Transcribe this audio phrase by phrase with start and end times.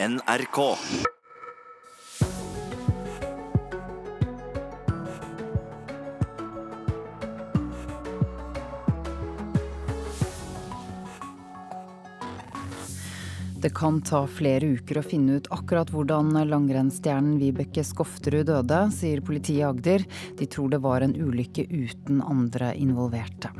[0.00, 0.76] NRK.
[13.60, 19.18] Det kan ta flere uker å finne ut akkurat hvordan langrennsstjernen Vibeke Skofterud døde, sier
[19.26, 20.06] politiet i Agder.
[20.38, 23.50] De tror det var en ulykke uten andre involverte.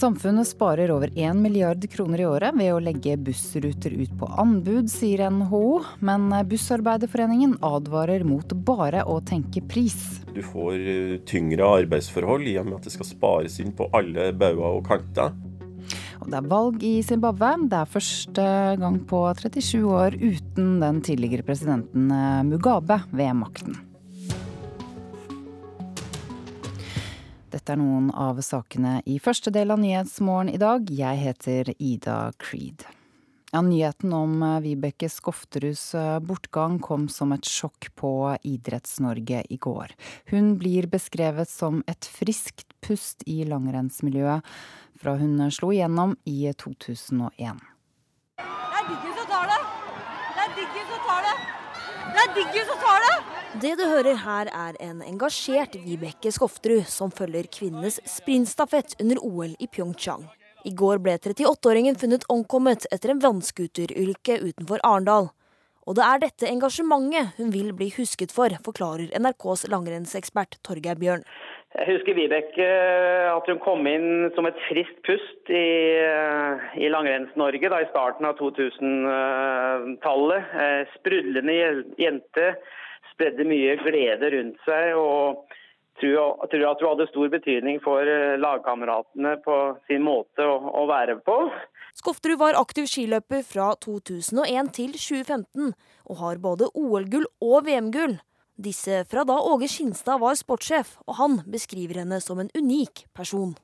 [0.00, 4.86] Samfunnet sparer over 1 milliard kroner i året ved å legge bussruter ut på anbud,
[4.88, 5.82] sier NHO.
[6.00, 9.98] Men Bussarbeiderforeningen advarer mot bare å tenke pris.
[10.32, 14.30] Du får eh, tyngre arbeidsforhold i og med at det skal spares inn på alle
[14.32, 15.36] bauger og kanter.
[16.22, 17.52] Og det er valg i Zimbabwe.
[17.68, 18.48] Det er første
[18.80, 23.76] gang på 37 år uten den tidligere presidenten eh, Mugabe ved makten.
[27.60, 30.86] Dette er noen av sakene i første del av Nyhetsmorgen i dag.
[30.88, 32.86] Jeg heter Ida Creed.
[33.52, 38.12] Ja, nyheten om eh, Vibeke Skofteruds eh, bortgang kom som et sjokk på
[38.48, 39.92] Idretts-Norge i går.
[40.32, 44.48] Hun blir beskrevet som et friskt pust i langrennsmiljøet
[45.02, 47.60] fra hun slo igjennom i 2001.
[48.40, 49.60] Det er Diggen som tar det!
[50.32, 51.36] Det er Diggen som tar det!
[52.08, 53.39] Det er Diggen som tar det!
[53.58, 59.58] Det du hører her er en engasjert Vibeke Skofterud som følger kvinnenes sprintstafett under OL
[59.58, 60.22] i Pyeongchang.
[60.62, 65.34] I går ble 38-åringen funnet omkommet etter en vannskuterulykke utenfor Arendal.
[65.82, 71.24] Og det er dette engasjementet hun vil bli husket for, forklarer NRKs langrennsekspert Torgeir Bjørn.
[71.74, 72.68] Jeg husker Vibeke
[73.32, 75.98] at hun kom inn som et friskt pust i,
[76.78, 80.42] i Langrenns-Norge i starten av 2000-tallet.
[80.66, 81.54] Eh, sprudlende
[81.98, 82.54] jente,
[83.14, 84.94] spredde mye glede rundt seg.
[84.98, 85.46] og
[86.00, 90.86] tror, tror at hun hadde stor betydning for eh, lagkameratene på sin måte å, å
[90.90, 91.36] være på.
[91.98, 95.72] Skofterud var aktiv skiløper fra 2001 til 2015,
[96.08, 98.18] og har både OL-gull og VM-gull.
[98.60, 103.54] Disse fra da Åge Skinstad var sportssjef, og han beskriver henne som en unik person.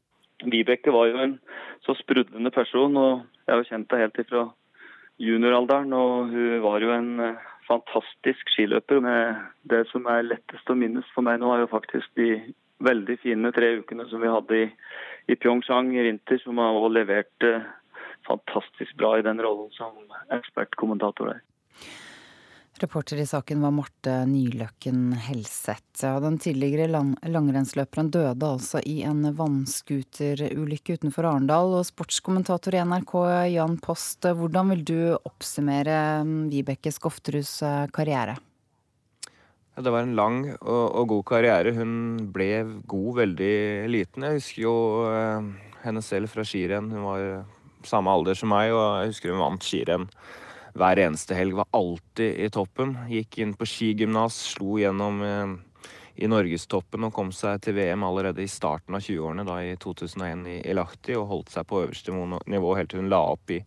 [0.44, 1.34] Vibeke var jo en
[1.84, 4.46] så sprudlende person, og jeg har kjent henne helt fra
[5.22, 5.92] junioralderen.
[5.96, 9.00] Og hun var jo en eh, fantastisk skiløper.
[9.04, 12.31] Med det som er lettest å minnes for meg nå, er jo faktisk de
[12.84, 14.66] veldig fine tre ukene som vi hadde i,
[15.32, 17.69] i Pyeongchang i vinter, som har også levert eh,
[18.28, 19.97] fantastisk bra i den rollen som
[20.37, 21.44] ekspertkommentator der.
[22.78, 26.03] Reporter i saken var Marte Nyløkken Helseth.
[26.03, 31.72] Ja, den tidligere lang langrennsløperen døde altså i en vannskuterulykke utenfor Arendal.
[31.78, 33.14] Og sportskommentator i NRK,
[33.54, 38.37] Jan Post, hvordan vil du oppsummere mm, Vibeke Skofteruds eh, karriere?
[39.76, 41.72] Det var en lang og, og, god karriere.
[41.76, 42.50] Hun ble
[42.84, 43.56] god veldig
[43.93, 44.28] liten.
[44.28, 46.93] Jeg husker jo uh, henne selv fra skirenn.
[46.93, 47.28] Hun var
[47.88, 50.10] samme alder som meg, og jeg husker hun vant skirenn
[50.76, 51.56] hver eneste helg.
[51.56, 52.97] Var alltid i toppen.
[53.10, 55.54] Gikk inn på skigymnas, slo gjennom eh,
[56.16, 60.47] i norgestoppen og kom seg til VM allerede i starten av 20-årene, da i 2001
[60.54, 62.14] i, Lahti, og holdt seg på øverste
[62.53, 63.60] nivå helt til hun la opp i,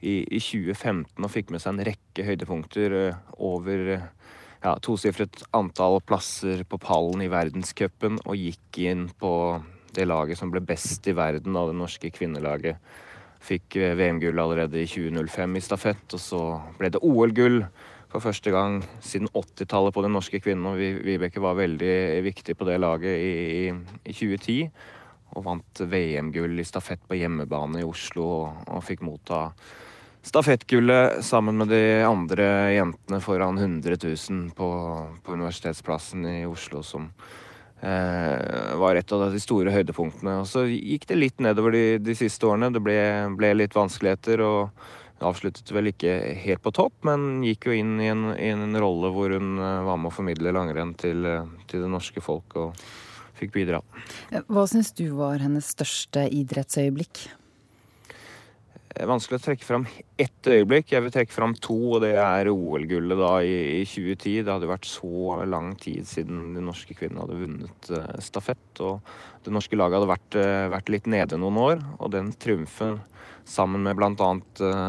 [0.00, 6.00] i, i 2015 og fikk med seg en rekke høydepunkter uh, over ja, tosifret antall
[6.06, 9.32] plasser på pallen i verdenscupen, og gikk inn på
[9.94, 12.82] det laget som ble best i verden av det norske kvinnelaget
[13.42, 16.42] Fikk eh, VM-gull allerede i 2005 i stafett, og så
[16.78, 17.62] ble det OL-gull
[18.12, 20.68] for første gang siden 80-tallet på den norske kvinnen.
[20.68, 21.94] Og Vibeke var veldig
[22.26, 23.32] viktig på det laget i,
[23.64, 23.70] i,
[24.04, 24.58] i 2010.
[25.32, 29.46] Og vant VM-gull i stafett på hjemmebane i Oslo og, og fikk motta
[30.22, 32.44] stafettgullet sammen med de andre
[32.76, 34.68] jentene foran 100 000 på,
[35.24, 37.08] på Universitetsplassen i Oslo, som
[37.82, 40.36] var et av de store høydepunktene.
[40.42, 42.70] Og så gikk det litt nedover de, de siste årene.
[42.70, 42.96] Det ble,
[43.34, 44.84] ble, litt vanskeligheter og
[45.22, 49.12] avsluttet vel ikke helt på topp, men gikk jo inn i en, i en rolle
[49.14, 51.26] hvor hun eh, var med å formidle langrenn til,
[51.70, 52.82] til det norske folk og
[53.38, 53.82] fikk bidra.
[54.50, 57.26] Hva syns du var hennes største idrettsøyeblikk?
[58.92, 59.86] Eh, vanskelig å trekke fram
[60.20, 60.92] ett øyeblikk.
[60.92, 64.42] Jeg vil trekke fram to, og det er OL-gullet da i, i, 2010.
[64.44, 68.82] Det hadde vært så lang tid siden de norske kvinnene hadde vunnet uh, stafett.
[68.84, 69.00] Og
[69.46, 71.82] det norske laget hadde vært, uh, vært, litt nede noen år.
[72.00, 73.00] Og den triumfen
[73.48, 74.32] sammen med bl.a.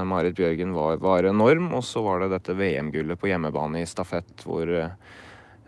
[0.05, 1.71] Marit Bjørgen var, var, enorm.
[1.77, 4.89] Og så var det dette VM-gullet på hjemmebane i stafett hvor Eh,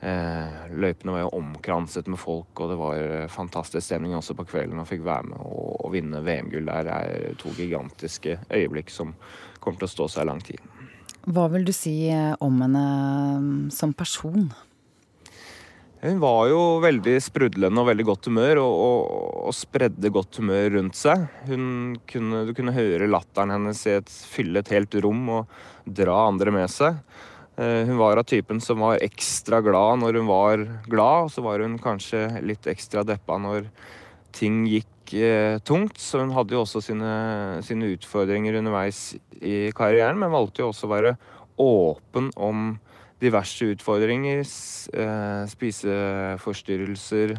[0.05, 4.81] løypene var jo omkranset med folk, og det var eh, fantastisk stemning også på kvelden.
[4.81, 6.89] Og fikk være med og, vinne VM-gull der.
[6.91, 9.15] Er to gigantiske øyeblikk som
[9.63, 10.61] kommer til å stå seg lang tid.
[11.25, 12.85] Hva vil du si eh, om henne
[13.41, 14.49] mm, som person?
[16.05, 20.75] Hun var jo veldig sprudlende og veldig godt humør, og, og, og spredde godt humør
[20.75, 21.23] rundt seg.
[21.47, 25.55] Hun kunne, du kunne høre latteren hennes i et, fylle et helt rom og
[25.85, 27.01] dra andre med seg.
[27.57, 31.43] Eh, hun var av typen som var ekstra glad når hun var glad, og så
[31.45, 33.69] var hun kanskje litt ekstra deppa når
[34.35, 35.99] ting gikk eh, tungt.
[36.01, 37.13] Så hun hadde jo også sine,
[37.63, 41.15] sine utfordringer underveis i karrieren, men valgte jo også å være
[41.61, 42.73] åpen om
[43.23, 44.43] diverse utfordringer.
[44.43, 47.37] Eh, spiseforstyrrelser,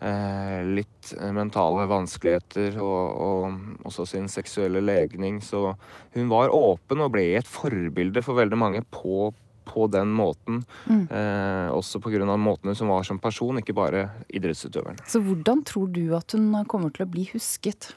[0.00, 5.40] litt mentale vanskeligheter og, og også sin seksuelle legning.
[5.44, 5.74] Så
[6.16, 9.28] hun var åpen og ble et forbilde for veldig mange på,
[9.68, 10.62] på den måten.
[10.86, 11.06] Mm.
[11.06, 12.24] Eh, også pga.
[12.36, 15.00] måten hun var som person, ikke bare idrettsutøveren.
[15.06, 17.92] Så hvordan tror du at hun kommer til å bli husket?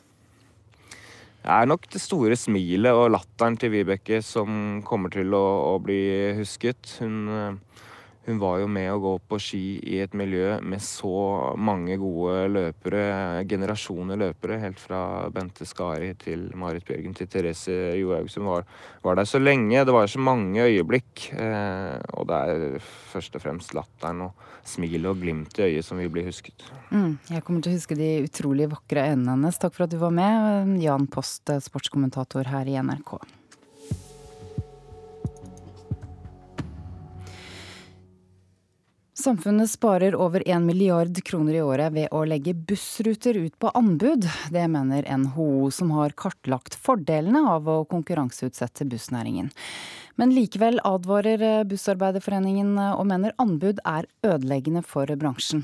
[1.44, 5.79] Det er nok det store smilet og latteren til Vibeke som kommer til å, å
[5.83, 6.00] bli
[6.38, 6.97] husket.
[7.01, 7.81] Hun eh,
[8.25, 11.11] hun var jo med å gå på ski i et miljø med så
[11.59, 15.01] mange gode løpere, generasjoner løpere, helt fra
[15.33, 18.63] Bente Skari til Marit Bjørgen til Therese Johaug, som var,
[19.03, 19.83] var, der så lenge.
[19.83, 21.27] Det var så mange øyeblikk.
[21.35, 25.99] Eh, og det er først og fremst latteren og smilet og glimt i øyet som
[25.99, 26.63] vil bli husket.
[26.95, 29.59] Mm, jeg kommer til å huske de utrolig vakre øynene hennes.
[29.59, 33.17] Takk for at du var med, Jan Post, sportskommentator her i NRK.
[39.23, 44.25] Samfunnet sparer over 1 milliard kroner i året ved å legge bussruter ut på anbud.
[44.51, 49.53] Det mener NHO, som har kartlagt fordelene av å konkurranseutsette bussnæringen.
[50.19, 55.63] Men likevel advarer Bussarbeiderforeningen og mener anbud er ødeleggende for bransjen.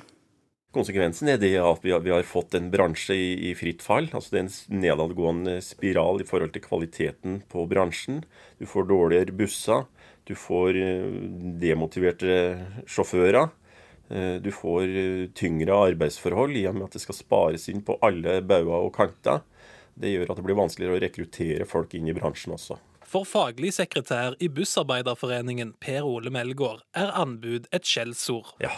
[0.71, 4.07] Konsekvensen er det at vi har, fått en bransje i, fritt fall.
[4.13, 8.23] altså Det er en nedadgående spiral i forhold til kvaliteten på bransjen.
[8.62, 9.89] Du får dårligere busser.
[10.29, 11.05] Du får eh,
[11.57, 12.33] demotiverte
[12.85, 13.47] sjåfører.
[14.09, 17.95] Eh, du får eh, tyngre arbeidsforhold i og med at det skal spares inn på
[18.05, 19.41] alle bauger og kanter.
[19.97, 22.77] Det gjør at det blir vanskeligere å rekruttere folk inn i bransjen også.
[23.09, 28.53] For faglig sekretær i Bussarbeiderforeningen, Per Ole Melgaard, er anbud et skjellsord.
[28.61, 28.75] Ja,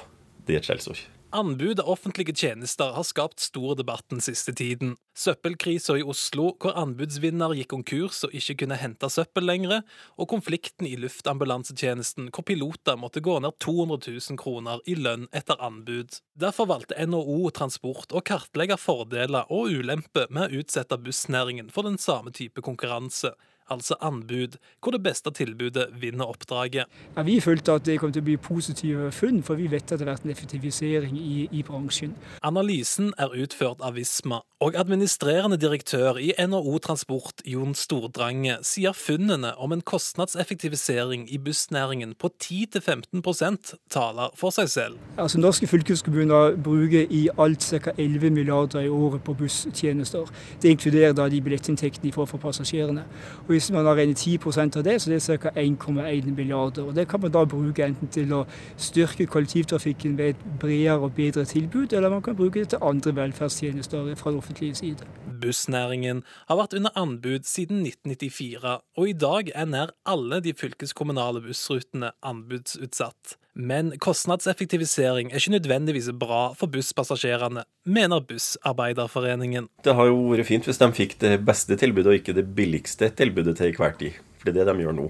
[0.48, 1.04] det er et skjellsord.
[1.34, 4.98] Anbud av offentlige tjenester har skapt stor debatt den siste tiden.
[5.16, 9.86] Søppelkrisa i Oslo, hvor anbudsvinner gikk konkurs og ikke kunne hente søppel lenger,
[10.20, 15.56] og konflikten i luftambulansetjenesten, hvor piloter måtte gå ned 200 000 kroner i lønn etter
[15.64, 16.20] anbud.
[16.36, 21.96] Derfor valgte NHO Transport å kartlegge fordeler og ulemper med å utsette bussnæringen for den
[21.96, 23.32] samme type konkurranse
[23.72, 26.86] altså anbud, hvor det beste tilbudet vinner oppdraget.
[27.16, 30.00] Ja, vi følte at det kom til å bli positive funn, for vi vet at
[30.00, 32.16] det har vært en effektivisering i, i bransjen.
[32.44, 39.56] Analysen er utført av Visma, og administrerende direktør i NHO Transport, Jon Stordrange, sier funnene
[39.58, 45.00] om en kostnadseffektivisering i bussnæringen på 10-15% taler for seg selv.
[45.18, 47.96] Altså, norske fylkeskommuner bruker i alt ca.
[47.98, 50.30] 11 milliarder i året på busstjenester.
[50.62, 53.04] Det inkluderer da de billettinntektene de får fra passasjerene.
[53.48, 54.40] Og hvis man har regnet 10
[54.78, 55.50] av det, så det er ca.
[55.50, 56.84] 1,1 milliarder.
[56.84, 58.46] Og Det kan man da bruke enten til å
[58.78, 63.16] styrke kollektivtrafikken ved et bredere og bedre tilbud, eller man kan bruke det til andre
[63.16, 65.06] velferdstjenester fra det offentlige side.
[65.42, 71.42] Bussnæringen har vært under anbud siden 1994, og i dag er nær alle de fylkeskommunale
[71.42, 73.38] bussrutene anbudsutsatt.
[73.54, 79.68] Men kostnadseffektivisering er ikke nødvendigvis bra for busspassasjerene, mener Bussarbeiderforeningen.
[79.84, 83.12] Det har jo vært fint hvis de fikk det beste tilbudet og ikke det billigste
[83.20, 84.16] tilbudet til hver tid.
[84.40, 85.10] For det er det de gjør nå.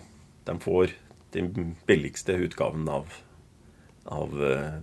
[0.50, 0.96] De får
[1.36, 3.14] den billigste utgaven av,
[4.10, 4.82] av eh,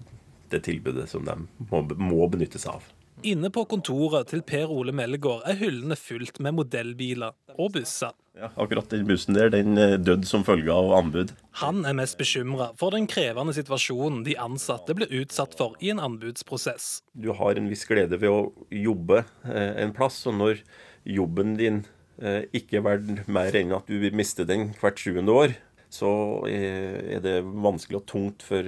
[0.54, 1.34] det tilbudet som de
[1.68, 2.86] må, må benytte seg av.
[3.26, 8.12] Inne på kontoret til Per Ole Mellegård er hyllene fylt med modellbiler og busser.
[8.38, 11.32] Ja, akkurat den bussen der den eh, døde som følge av anbud.
[11.58, 15.98] Han er mest bekymra for den krevende situasjonen de ansatte blir utsatt for i en
[15.98, 17.00] anbudsprosess.
[17.18, 20.62] Du har en viss glede ved å jobbe eh, en plass, og når
[21.02, 21.82] jobben din
[22.22, 25.58] eh, ikke er verdt mer enn at du mister den hvert sjuende år,
[25.90, 26.10] så
[26.48, 28.66] er det vanskelig og tungt for,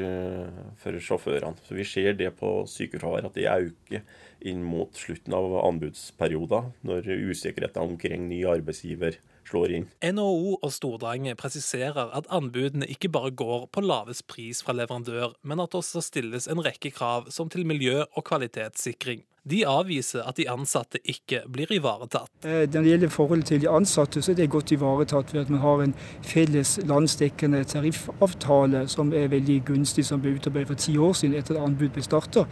[0.80, 1.60] for sjåførene.
[1.66, 4.04] Så Vi ser det på sykefravær at det øker
[4.40, 9.18] inn mot slutten av anbudsperioden, når usikkerheten omkring ny arbeidsgiver
[9.50, 9.88] slår inn.
[10.04, 15.62] NHO og Stordrange presiserer at anbudene ikke bare går på lavest pris fra leverandør, men
[15.62, 19.24] at det også stilles en rekke krav som til miljø- og kvalitetssikring.
[19.44, 22.30] De avviser at de ansatte ikke blir ivaretatt.
[22.44, 25.50] Eh, når det gjelder forholdet til de ansatte, så er det godt ivaretatt ved at
[25.50, 30.96] man har en felles landsdekkende tariffavtale som er veldig gunstig, som ble utarbeidet for ti
[30.98, 32.44] år siden etter at anbud ble starta.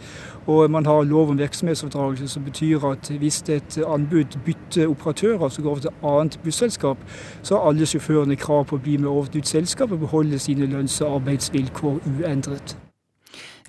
[0.47, 5.63] Og man har lov om virksomhetsoverdragelse som betyr at hvis et anbud bytter operatører som
[5.63, 6.97] går over til annet busselskap,
[7.43, 10.39] så har alle sjåførene krav på å bli med over til nytt selskap og beholde
[10.39, 12.88] sine lønns- og arbeidsvilkår uendret.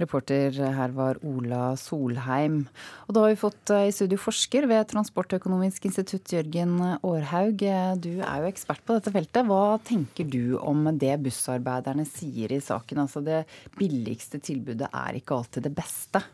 [0.00, 2.62] Reporter her var Ola Solheim.
[3.06, 7.64] Og da har vi fått eh, i studio forsker ved Transportøkonomisk institutt, Jørgen Aarhaug.
[8.02, 9.46] Du er jo ekspert på dette feltet.
[9.48, 13.04] Hva tenker du om det bussarbeiderne sier i saken?
[13.04, 13.44] Altså det
[13.78, 16.24] billigste tilbudet er ikke alltid det beste.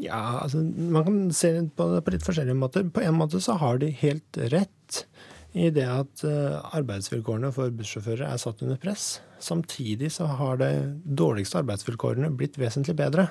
[0.00, 2.86] Ja, altså man kan se på det på litt forskjellige måter.
[2.90, 5.04] På en måte så har de helt rett
[5.54, 9.20] i det at eh, arbeidsvilkårene for bussjåfører er satt under press.
[9.42, 10.70] Samtidig så har de
[11.04, 13.28] dårligste arbeidsvilkårene blitt vesentlig bedre.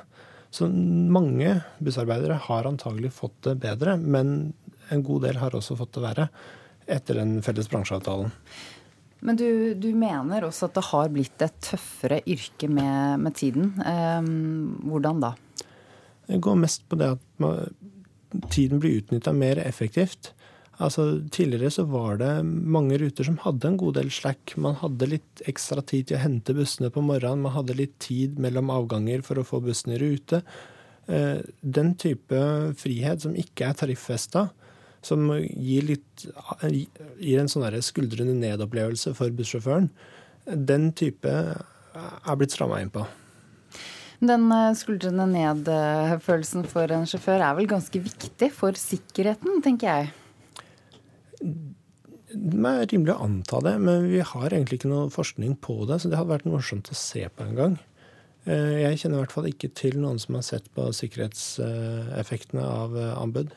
[0.53, 4.53] Så mange bussarbeidere har antagelig fått det bedre, men
[4.94, 6.30] en god del har også fått det verre
[6.92, 8.32] etter den felles bransjeavtalen.
[9.24, 13.74] Men du, du mener også at det har blitt et tøffere yrke med, med tiden.
[13.84, 14.30] Eh,
[14.88, 15.34] hvordan da?
[16.27, 17.68] Det går mest på det at man,
[18.48, 20.32] tiden blir utnytta mer effektivt.
[20.82, 24.56] Altså, tidligere så var det mange ruter som hadde en god del slack.
[24.58, 27.44] Man hadde litt ekstra tid til å hente bussene på morgenen.
[27.46, 30.42] Man hadde litt tid mellom avganger for å få bussen i rute.
[31.06, 32.42] Eh, den type
[32.80, 34.48] frihet som ikke er tariffesta,
[35.03, 36.25] som gir, litt,
[37.20, 39.89] gir en sånn skuldrende ned-opplevelse for bussjåføren,
[40.48, 43.03] den type er blitt stramma inn på.
[44.24, 50.12] Den eh, skuldrende ned-følelsen for en sjåfør er vel ganske viktig for sikkerheten, tenker jeg.
[52.34, 56.00] Det er rimelig å anta det, men vi har egentlig ikke noe forskning på det,
[56.02, 57.76] så det hadde vært morsomt å se på en gang.
[58.44, 62.98] Eh, jeg kjenner i hvert fall ikke til noen som har sett på sikkerhetseffektene av
[62.98, 63.54] eh, anbud.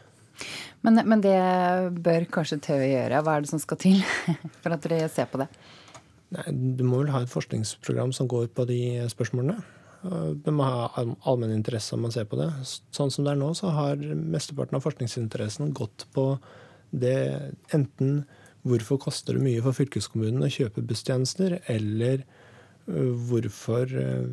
[0.84, 1.38] Men, men det
[2.04, 3.22] bør kanskje TØI gjøre.
[3.24, 4.04] Hva er det som skal til
[4.62, 5.48] for at dere ser på det?
[6.36, 6.44] Nei,
[6.76, 9.56] du må vel ha et forskningsprogram som går på de spørsmålene.
[10.44, 10.90] Det må ha
[11.26, 12.50] allmenn interesse om man ser på det.
[12.94, 16.28] Sånn som det er nå, så har mesteparten av forskningsinteressen gått på
[16.90, 17.18] det
[17.74, 18.24] enten
[18.66, 22.24] hvorfor koster det mye for fylkeskommunen å kjøpe busstjenester, eller
[22.90, 24.28] øh, hvorfor øh,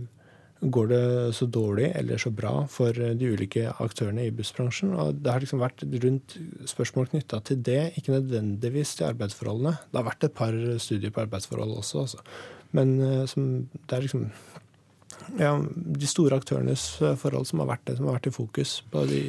[0.63, 4.93] går det så dårlig eller så bra for de ulike aktørene i bussbransjen.
[4.95, 6.37] Og det har liksom vært rundt
[6.69, 9.75] spørsmål knytta til det, ikke nødvendigvis til arbeidsforholdene.
[9.91, 12.23] Det har vært et par studier på arbeidsforhold også, altså.
[12.71, 13.49] men øh, som,
[13.89, 14.29] det er liksom
[15.39, 15.53] ja,
[15.99, 16.87] de store aktørenes
[17.21, 19.21] forhold som har vært det som har vært i fokus på de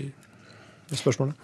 [0.95, 1.37] spørsmålene.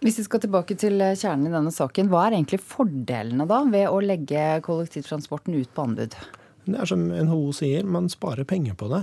[0.00, 3.58] Hvis vi skal tilbake til eh, kjernen i denne saken, hva er egentlig fordelene da
[3.68, 6.16] ved å legge kollektivtransporten ut på anbud?
[6.64, 9.02] Det er som NHO sier, man sparer penger på det.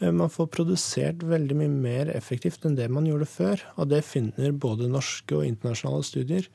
[0.00, 3.66] Eh, man får produsert veldig mye mer effektivt enn det man gjorde før.
[3.76, 6.48] Og det finner både norske og internasjonale studier.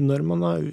[0.00, 0.66] Når man har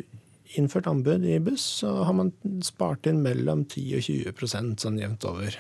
[0.55, 2.31] innført anbud i buss, så har man
[2.63, 5.57] spart inn mellom 10 og 20% sånn jevnt over.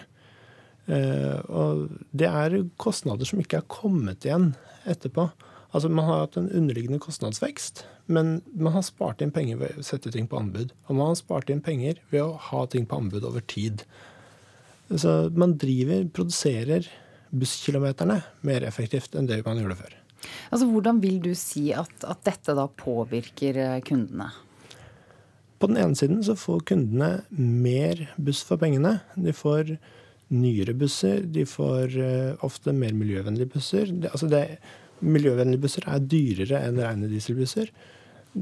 [0.87, 4.53] Eh, og det er kostnader som ikke er kommet igjen
[4.87, 5.33] etterpå.
[5.73, 9.85] Altså Man har hatt en underliggende kostnadsvekst, men man har spart inn penger ved å
[9.85, 10.73] sette ting på anbud.
[10.87, 13.81] Og man har spart inn penger ved å ha ting på anbud over tid.
[14.93, 16.85] Så man driver, produserer
[17.33, 19.97] busskilometerne mer effektivt enn det man gjorde før.
[20.53, 24.29] Altså Hvordan vil du si at, at dette da påvirker eh, kundene?
[25.59, 28.97] På den ene siden så får kundene mer buss for pengene.
[29.15, 29.73] De får
[30.33, 33.91] nyere busser, de får uh, ofte mer miljøvennlige busser.
[33.91, 34.41] Det, altså det,
[35.03, 37.69] miljøvennlige busser er dyrere enn rene dieselbusser.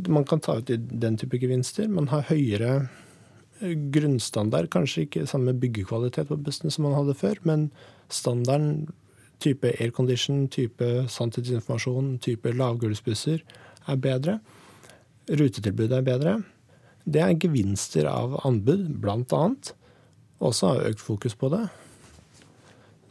[0.08, 1.90] Man kan ta ut den type gevinster.
[1.92, 2.74] Man har høyere
[3.60, 7.70] eh, grunnstandard, kanskje ikke samme byggekvalitet på bussene som man hadde før, men
[8.12, 8.88] standarden
[9.42, 13.42] type aircondition, type sanntidsinformasjon, type lavgulvsbusser
[13.90, 14.40] er bedre.
[15.32, 16.40] Rutetilbudet er bedre.
[17.06, 19.02] Det er gevinster av anbud,
[19.34, 19.74] annet.
[20.42, 21.66] Også har økt fokus på det.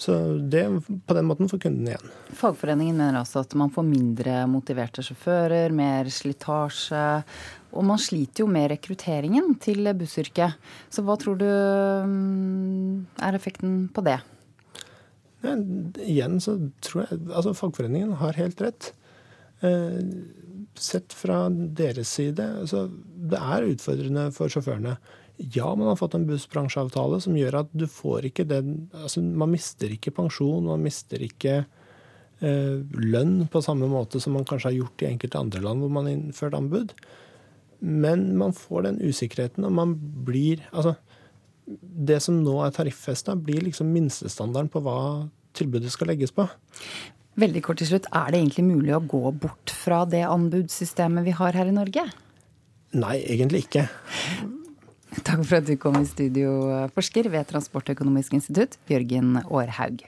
[0.00, 0.64] Så det
[1.06, 2.12] på den måten får kunden igjen.
[2.32, 7.02] Fagforeningen mener altså at man får mindre motiverte sjåfører, mer slitasje.
[7.76, 10.56] Og man sliter jo med rekrutteringen til bussyrket.
[10.88, 14.16] Så hva tror du mm, er effekten på det?
[15.44, 15.52] Ja,
[16.04, 18.92] igjen så tror jeg Altså, fagforeningen har helt rett.
[19.60, 20.00] Eh,
[20.80, 22.86] sett fra deres side, så
[23.30, 24.96] det er utfordrende for sjåførene.
[25.40, 29.54] Ja, man har fått en bussbransjeavtale som gjør at du får ikke den altså Man
[29.54, 34.78] mister ikke pensjon, man mister ikke eh, lønn på samme måte som man kanskje har
[34.82, 36.92] gjort i enkelte andre land hvor man har innført anbud.
[37.80, 39.94] Men man får den usikkerheten, og man
[40.26, 40.98] blir Altså,
[41.80, 44.98] det som nå er tariffesta, blir liksom minstestandarden på hva
[45.56, 46.44] tilbudet skal legges på.
[47.40, 51.36] Veldig kort til slutt, er det egentlig mulig å gå bort fra det anbudssystemet vi
[51.38, 52.04] har her i Norge?
[52.98, 53.86] Nei, egentlig ikke.
[55.26, 56.54] Takk for at du kom i studio,
[56.96, 60.06] forsker ved Transportøkonomisk institutt, Jørgen Aarhaug.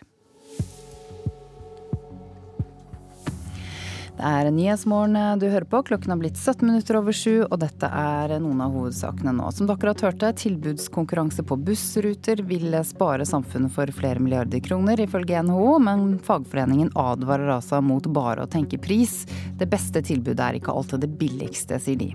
[4.13, 5.81] Det er Nyhetsmorgen du hører på.
[5.89, 9.49] Klokken har blitt 17 minutter over sju, og dette er noen av hovedsakene nå.
[9.51, 15.43] Som dere akkurat hørte, tilbudskonkurranse på bussruter vil spare samfunnet for flere milliarder kroner, ifølge
[15.49, 19.25] NHO, men fagforeningen advarer altså mot bare å tenke pris.
[19.59, 22.13] Det beste tilbudet er ikke alltid det billigste, sier de.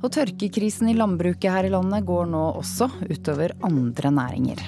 [0.00, 4.62] Og tørkekrisen i landbruket her i landet går nå også utover andre næringer.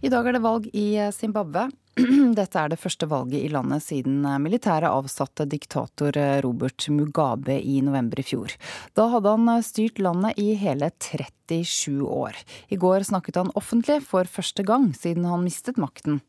[0.00, 1.68] I dag er det valg i Zimbabwe.
[2.38, 8.22] Dette er det første valget i landet siden militæret avsatte diktator Robert Mugabe i november
[8.22, 8.54] i fjor.
[8.96, 12.42] Da hadde han styrt landet i hele 37 år.
[12.72, 16.22] I går snakket han offentlig for første gang siden han mistet makten.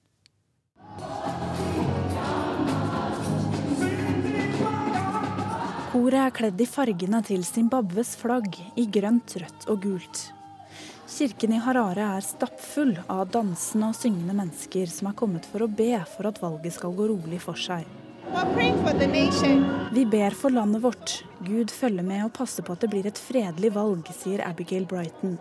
[5.92, 10.20] Koret er kledd i fargene til Zimbabwes flagg, i grønt, rødt og gult.
[11.12, 15.68] Kirken i Harare er stappfull av dansende og syngende mennesker som er kommet for å
[15.68, 17.84] be for at valget skal gå rolig for seg.
[19.92, 21.18] Vi ber for landet vårt.
[21.44, 25.36] Gud følger med og passer på at det blir et fredelig valg, sier Abigail Brighton.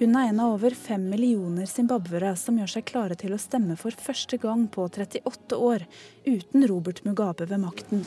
[0.00, 3.78] Hun er en av over fem millioner zimbabwere som gjør seg klare til å stemme
[3.78, 5.86] for første gang på 38 år,
[6.26, 8.02] uten Robert Mugabe ved makten.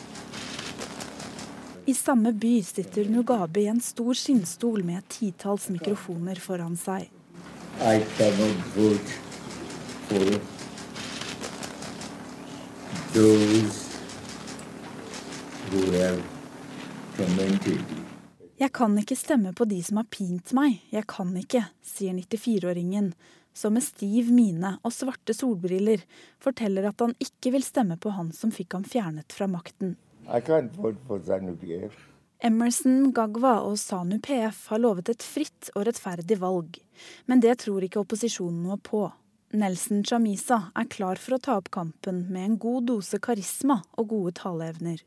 [1.88, 7.12] I samme by sitter Mugabe i en stor skinnstol med et titalls mikrofoner foran seg.
[18.58, 23.12] Jeg kan ikke stemme på de som har pint meg, jeg kan ikke, sier 94-åringen,
[23.54, 26.01] som med stiv mine og svarte solbriller
[26.42, 29.94] forteller at han ikke vil stemme på han som fikk ham fjernet fra makten.
[32.46, 36.79] Emerson Gagwa og Sanu PF har lovet et fritt og rettferdig valg,
[37.29, 39.08] men det tror ikke opposisjonen noe på.
[39.55, 44.10] Nelson Chamisa er klar for å ta opp kampen med en god dose karisma og
[44.12, 45.00] gode taleevner.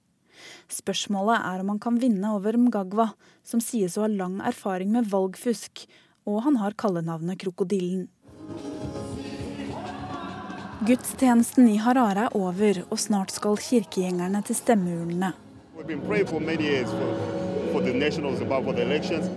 [0.70, 3.10] Spørsmålet er om han kan vinne over Mgagwa,
[3.44, 5.84] som sies å ha lang erfaring med valgfusk,
[6.28, 8.06] og han har kallenavnet Krokodillen.
[10.88, 15.34] Gudstjenesten i Harare er over, og snart skal kirkegjengerne til stemmeurnene.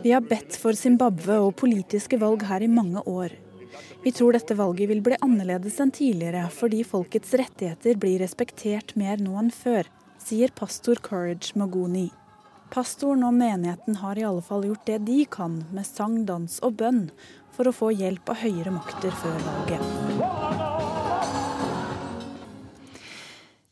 [0.05, 3.36] Vi har bedt for Zimbabwe og politiske valg her i mange år.
[4.05, 9.20] Vi tror dette valget vil bli annerledes enn tidligere, fordi folkets rettigheter blir respektert mer
[9.20, 9.90] nå enn før,
[10.24, 12.07] sier pastor Courage Magoni.
[12.72, 16.79] Pastoren og menigheten har i alle fall gjort det de kan, med sang, dans og
[16.79, 17.09] bønn,
[17.51, 20.40] for å få hjelp av høyere makter før valget.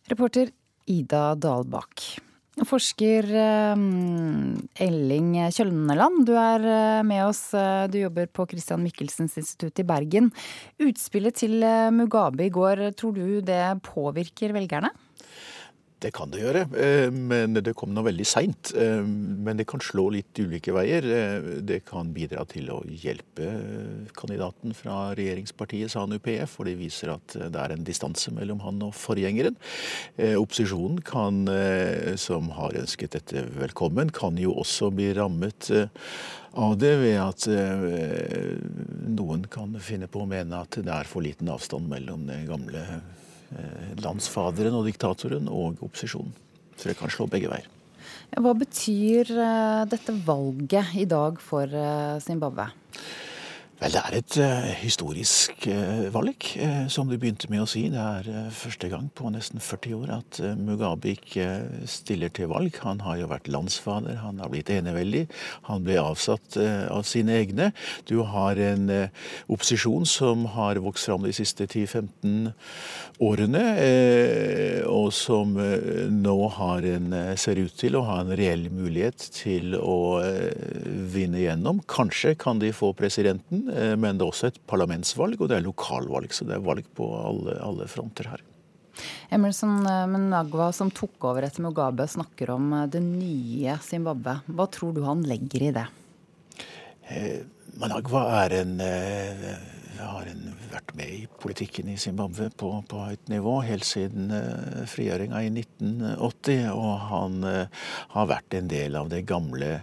[0.10, 0.50] Reporter
[0.90, 2.02] Ida Dalbakk.
[2.68, 3.28] Forsker
[3.78, 7.44] um, Elling Kjølneland, du er uh, med oss.
[7.54, 10.32] Uh, du jobber på Christian Michelsens institutt i Bergen.
[10.82, 11.62] Utspillet til
[11.96, 14.92] Mugabe i går, tror du det påvirker velgerne?
[16.00, 18.72] Det kan det gjøre, eh, men det kom nå veldig seint.
[18.72, 21.04] Eh, men det kan slå litt ulike veier.
[21.04, 23.50] Eh, det kan bidra til å hjelpe
[24.16, 28.96] kandidaten fra regjeringspartiet SANU-PF, for det viser at det er en distanse mellom han og
[28.96, 29.58] forgjengeren.
[30.40, 31.44] Opposisjonen kan,
[32.20, 35.72] som har ønsket dette velkommen, kan jo også bli rammet
[36.60, 37.48] av det ved at
[39.10, 42.86] noen kan finne på å mene at det er for liten avstand mellom det gamle
[44.04, 46.34] landsfaderen og diktatoren og opposisjonen.
[46.80, 47.68] Så det kan slå begge veier.
[48.38, 52.70] Hva betyr eh, dette valget i dag for eh, Zimbabwe?
[53.80, 57.86] Vel, det er et uh, historisk uh, valg, uh, som du begynte med å si.
[57.88, 61.46] Det er første gang på nesten 40 år at Mugabe ikke
[61.88, 62.76] stiller til valg.
[62.84, 65.22] Han har jo vært landsfader, han har blitt eneveldig.
[65.70, 67.70] Han ble avsatt av sine egne.
[68.10, 68.92] Du har en
[69.48, 72.52] opposisjon som har vokst fram de siste 10-15
[73.24, 73.64] årene,
[74.92, 80.20] og som nå en, ser ut til å ha en reell mulighet til å
[81.16, 81.80] vinne gjennom.
[81.88, 83.69] Kanskje kan de få presidenten.
[83.70, 86.34] Eh, men det er også et parlamentsvalg, og det er lokalvalg.
[86.36, 88.44] Så det er valg på alle, alle fronter her.
[89.34, 94.40] Emerson eh, Mnagwa, som tok over etter Mugabe, snakker om eh, det nye Zimbabwe.
[94.48, 95.88] Hva tror du han legger i det?
[97.82, 98.74] Managwa er en
[100.08, 104.86] har en, vært med i politikken i Zimbabwe på, på høyt nivå helt siden uh,
[104.88, 106.70] frigjøringa i 1980.
[106.72, 109.82] Og han uh, har vært en del av det gamle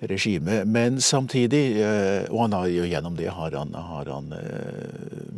[0.00, 0.64] regimet.
[0.68, 4.32] Men samtidig, uh, og han har jo gjennom det har han, har han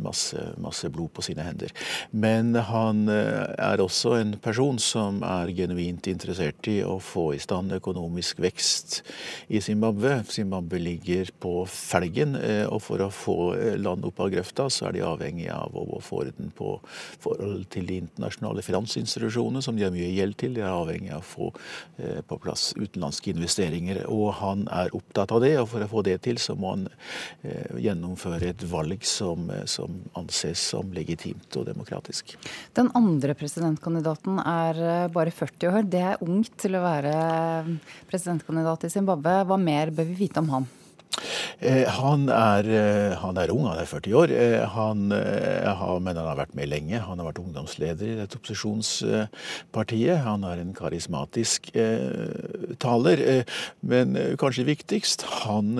[0.01, 1.73] masse, masse blod på sine hender.
[2.11, 7.73] Men han er også en person som er genuint interessert i å få i stand
[7.75, 9.01] økonomisk vekst
[9.51, 10.21] i Zimbabwe.
[10.31, 13.37] Zimbabwe ligger på felgen, og for å få
[13.81, 16.75] land opp av grøfta, så er de avhengig av å få orden på
[17.21, 20.55] forhold til de internasjonale finansinstitusjonene, som de har mye gjeld til.
[20.57, 21.51] De er avhengig av å få
[22.27, 24.03] på plass utenlandske investeringer.
[24.11, 26.87] Og han er opptatt av det, og for å få det til, så må han
[27.43, 32.35] eh, gjennomføre et valg som, eh, som, anses som legitimt og demokratisk.
[32.77, 35.89] Den andre presidentkandidaten er eh, bare 40 år.
[35.91, 37.15] Det er ungt til å være
[38.11, 39.41] presidentkandidat i Zimbabwe.
[39.47, 40.69] Hva mer bør vi vite om han?
[41.59, 44.33] Eh, han er, eh, han er, ung, han er 40 år.
[44.73, 47.01] Han har, men han har vært med lenge.
[47.05, 50.23] Han har vært ungdomsleder i dette opposisjonspartiet.
[50.25, 51.71] Han er en karismatisk
[52.81, 53.23] taler.
[53.81, 55.75] Men kanskje viktigst, han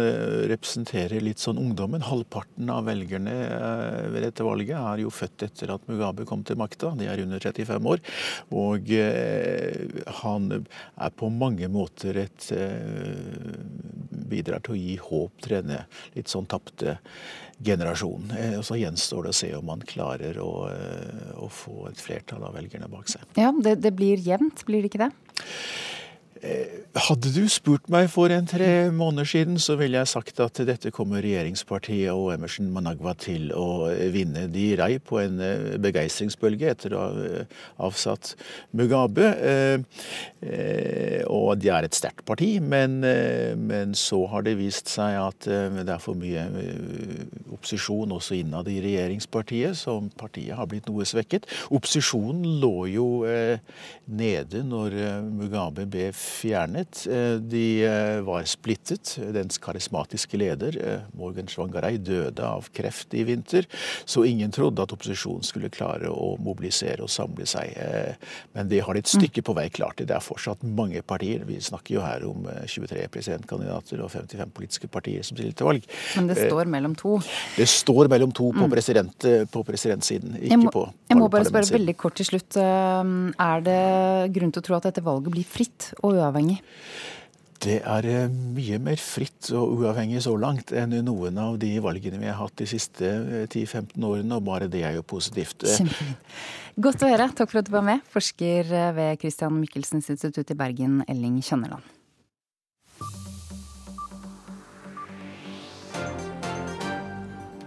[0.52, 2.06] representerer litt sånn ungdommen.
[2.06, 3.38] Halvparten av velgerne
[4.14, 6.94] ved dette valget er jo født etter at Mugabe kom til makta.
[7.00, 8.04] De er under 35 år.
[8.58, 8.94] Og
[10.22, 12.52] han er på mange måter et
[14.32, 16.98] bidrar til å gi håp denne litt sånn tapte
[17.62, 18.34] generasjonen.
[18.38, 22.02] Eh, og Så gjenstår det å se om man klarer å, eh, å få et
[22.02, 23.22] flertall av velgerne bak seg.
[23.38, 25.12] Ja, det, det blir jevnt, blir det ikke det?
[26.42, 30.58] Eh, hadde du spurt meg for en tre måneder siden, så ville jeg sagt at
[30.66, 34.48] dette kommer regjeringspartiet og Emerson Managwa til å vinne.
[34.50, 38.34] De rei på en eh, begeistringsbølge etter å ha eh, avsatt
[38.74, 39.30] Mugabe.
[41.32, 42.98] Og de er et sterkt parti, men,
[43.62, 46.48] men, så har det vist seg at det er for mye
[47.54, 51.46] opposisjon også innad i regjeringspartiet, så partiet har blitt noe svekket.
[51.70, 53.08] Opposisjonen lå jo
[54.10, 54.98] nede når
[55.30, 57.06] Mugabe ble fjernet.
[57.12, 59.18] Eh, de eh, var splittet.
[59.36, 63.68] Dens karismatiske leder, eh, Morgan Svangarei, døde av kreft i vinter.
[64.06, 67.76] Så ingen trodde at opposisjonen skulle klare å mobilisere og samle seg.
[68.56, 70.02] Men det har de et stykke på vei klart.
[70.02, 71.44] Det er fortsatt mange partier.
[71.48, 75.88] Vi snakker jo her om 23 presidentkandidater og 55 politiske partier som stiller til valg.
[76.18, 77.18] Men det står mellom to?
[77.58, 78.72] Det står mellom to på, mm.
[78.74, 82.58] president, på presidentsiden, ikke jeg må, på Jeg må bare spørre veldig kort til slutt.
[82.62, 83.80] Er det
[84.36, 86.21] grunn til å tro at dette valget blir fritt og uavhengig?
[87.62, 92.18] Det er eh, mye mer fritt og uavhengig så langt enn noen av de valgene
[92.18, 93.06] vi har hatt de siste
[93.52, 95.68] 10-15 eh, årene, og bare det er jo positivt.
[95.70, 96.42] Kjempefint.
[96.82, 97.28] Godt å høre.
[97.38, 101.38] Takk for at du var med, forsker eh, ved Christian Michelsens institutt i Bergen, Elling
[101.46, 101.86] Kjønneland.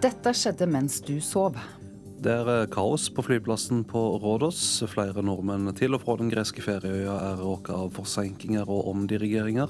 [0.03, 1.55] Dette skjedde mens du sov.
[2.25, 4.57] Det er kaos på flyplassen på Rådås.
[4.89, 9.69] Flere nordmenn til og fra den greske ferieøya er råka av forsinkinger og omdirigeringer.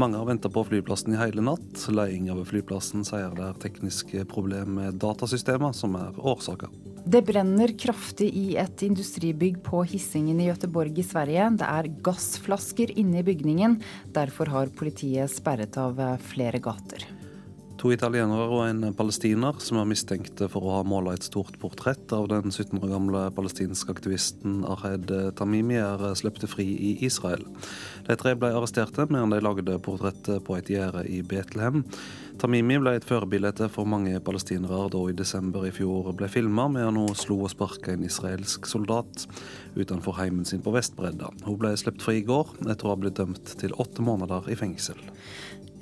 [0.00, 1.84] Mange har venta på flyplassen i hele natt.
[1.92, 6.72] Ledelsen av flyplassen sier det er tekniske problemer med datasystemer som er årsaka.
[7.04, 11.50] Det brenner kraftig i et industribygg på Hissingen i Gøteborg i Sverige.
[11.60, 13.82] Det er gassflasker inne i bygningen.
[14.16, 17.04] Derfor har politiet sperret av flere gater.
[17.82, 22.12] To italienere og en palestiner som er mistenkte for å ha måla et stort portrett
[22.14, 27.42] av den 17 år gamle palestinske aktivisten Ahed Tamimi, er sluppet fri i Israel.
[28.06, 31.82] De tre ble arresterte medan de lagde portrettet på et gjerde i Betlehem.
[32.38, 36.86] Tamimi ble et førebilde for mange palestinere da i desember i fjor ble filma med
[36.86, 39.26] han hun slo og sparka en israelsk soldat
[39.74, 41.34] utenfor heimen sin på Vestbredda.
[41.48, 44.58] Hun ble sluppet fri i går etter å ha blitt dømt til åtte måneder i
[44.62, 45.02] fengsel.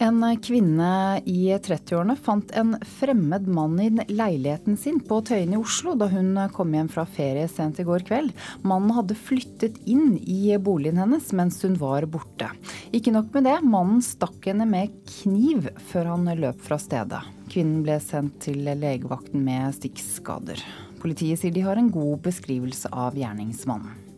[0.01, 5.93] En kvinne i 30-årene fant en fremmed mann i leiligheten sin på Tøyen i Oslo
[6.01, 8.33] da hun kom hjem fra ferie sent i går kveld.
[8.65, 12.49] Mannen hadde flyttet inn i boligen hennes mens hun var borte.
[12.97, 17.21] Ikke nok med det, mannen stakk henne med kniv før han løp fra stedet.
[17.53, 20.65] Kvinnen ble sendt til legevakten med stikkskader.
[21.05, 24.10] Politiet sier de har en god beskrivelse av gjerningsmannen.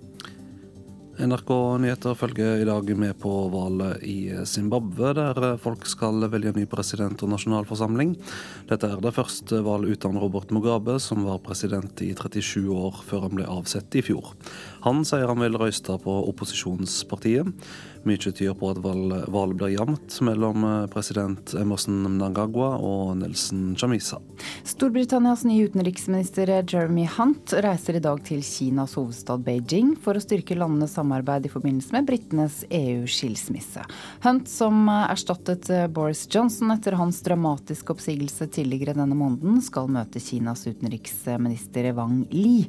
[1.23, 4.17] NRK Nyheter følger i dag med på valget i
[4.49, 8.17] Zimbabwe, der folk skal velge ny president og nasjonalforsamling.
[8.67, 13.29] Dette er det første valget uten Robert Mugabe, som var president i 37 år før
[13.29, 14.33] han ble avsatt i fjor.
[14.83, 17.49] Han sier han vil røyste på opposisjonspartiet.
[18.03, 24.19] Mye tyder på at valget blir jevnt mellom eh, president Emerson Mnangagwa og Nelson Chamisa.
[24.67, 30.57] Storbritannias nye utenriksminister Jeremy Hunt reiser i dag til Kinas hovedstad Beijing for å styrke
[30.59, 33.87] landenes samarbeid i forbindelse med britenes EU-skilsmisse.
[34.27, 40.19] Hunt, som erstattet eh, Boris Johnson etter hans dramatiske oppsigelse tidligere denne måneden, skal møte
[40.23, 42.65] Kinas utenriksminister Wang Li.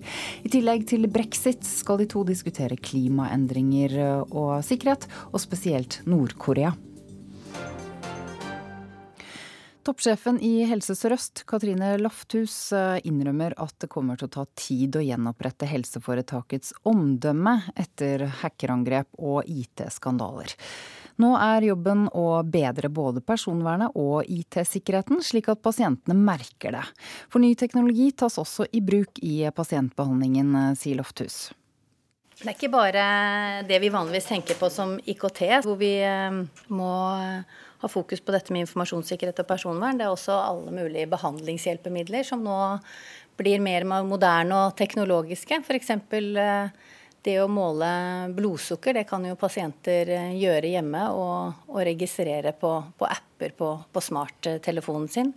[0.46, 6.74] I tillegg til brexit skal de to diskutere klimaendringer eh, og sikkerhet og spesielt Nord-Korea.
[9.84, 14.96] Toppsjefen i Helse Sør-Øst, Katrine Lofthus, eh, innrømmer at det kommer til å ta tid
[14.96, 20.56] å gjenopprette helseforetakets omdømme etter hackerangrep og IT-skandaler.
[21.20, 26.86] Nå er jobben å bedre både personvernet og IT-sikkerheten, slik at pasientene merker det.
[27.28, 31.52] For ny teknologi tas også i bruk i pasientbehandlingen, eh, sier Lofthus.
[32.40, 33.04] Det er ikke bare
[33.68, 36.40] det vi vanligvis tenker på som IKT, hvor vi eh,
[36.74, 36.94] må
[37.84, 40.00] ha fokus på dette med informasjonssikkerhet og personvern.
[40.00, 42.58] Det er også alle mulige behandlingshjelpemidler som nå
[43.40, 45.62] blir mer moderne og teknologiske.
[45.66, 45.92] F.eks.
[47.24, 47.88] Det å måle
[48.36, 53.70] blodsukker, det kan jo pasienter eh, gjøre hjemme og, og registrere på, på apper på,
[53.92, 55.32] på smarttelefonen sin.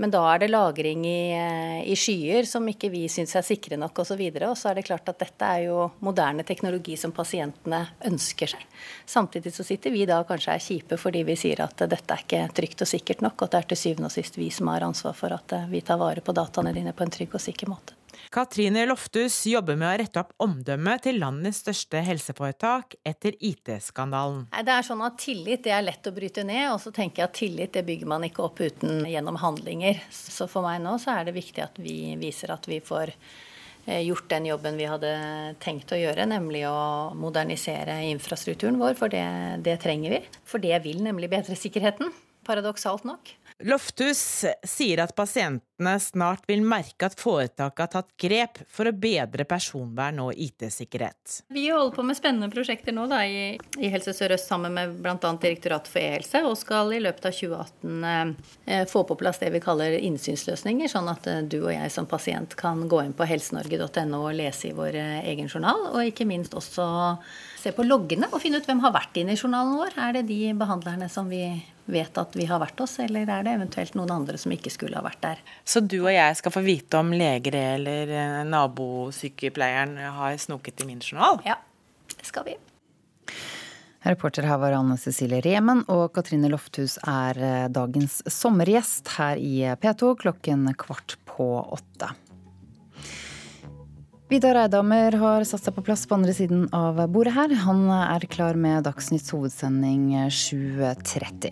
[0.00, 3.76] Men da er det lagring i, eh, i skyer som ikke vi syns er sikre
[3.76, 4.22] nok osv.
[4.30, 8.54] Og, og så er det klart at dette er jo moderne teknologi som pasientene ønsker
[8.54, 8.64] seg.
[9.04, 12.42] Samtidig så sitter vi da kanskje er kjipe fordi vi sier at dette er ikke
[12.56, 14.88] trygt og sikkert nok, og at det er til syvende og sist vi som har
[14.88, 17.68] ansvar for at eh, vi tar vare på dataene dine på en trygg og sikker
[17.68, 17.99] måte.
[18.30, 24.46] Katrine Lofthus jobber med å rette opp omdømmet til landets største helseforetak etter IT-skandalen.
[24.54, 27.38] Det er sånn at Tillit er lett å bryte ned, og så tenker jeg at
[27.38, 30.00] tillit bygger man ikke opp uten gjennom handlinger.
[30.10, 33.12] Så for meg nå så er det viktig at vi viser at vi får
[33.86, 35.12] eh, gjort den jobben vi hadde
[35.62, 39.26] tenkt å gjøre, nemlig å modernisere infrastrukturen vår, for det,
[39.66, 40.22] det trenger vi.
[40.48, 42.14] For det vil nemlig bedre sikkerheten,
[42.46, 43.34] paradoksalt nok.
[43.60, 49.44] Lofthus sier at pasientene snart vil merke at foretaket har tatt grep for å bedre
[49.48, 51.42] personvern og IT-sikkerhet.
[51.52, 55.16] Vi holder på med spennende prosjekter nå da, i, i Helse Sør-Øst sammen med bl.a.
[55.40, 58.06] Direktoratet for e-helse, og skal i løpet av 2018
[58.66, 62.08] eh, få på plass det vi kaller innsynsløsninger, sånn at eh, du og jeg som
[62.08, 66.28] pasient kan gå inn på helsenorge.no og lese i vår eh, egen journal, og ikke
[66.28, 66.86] minst også
[67.60, 70.00] se på loggene og finne ut hvem har vært inne i journalen vår.
[70.00, 71.44] Er det de behandlerne som vi
[71.92, 74.98] vet at vi har vært oss, eller er det eventuelt noen andre som ikke skulle
[74.98, 75.42] ha vært der.
[75.64, 80.88] Så du og jeg skal få vite om leger eller eh, nabosykepleieren har snoket i
[80.88, 81.42] min journal?
[81.46, 81.58] Ja,
[82.16, 82.56] det skal vi.
[84.00, 89.74] Reporter her var Anne Cecilie Remen, og Katrine Lofthus er eh, dagens sommergjest her i
[89.76, 92.14] P2 klokken kvart på åtte.
[94.30, 97.50] Vidar Eidhammer har satt seg på plass på andre siden av bordet her.
[97.64, 101.50] Han er klar med Dagsnytts hovedsending 7.30.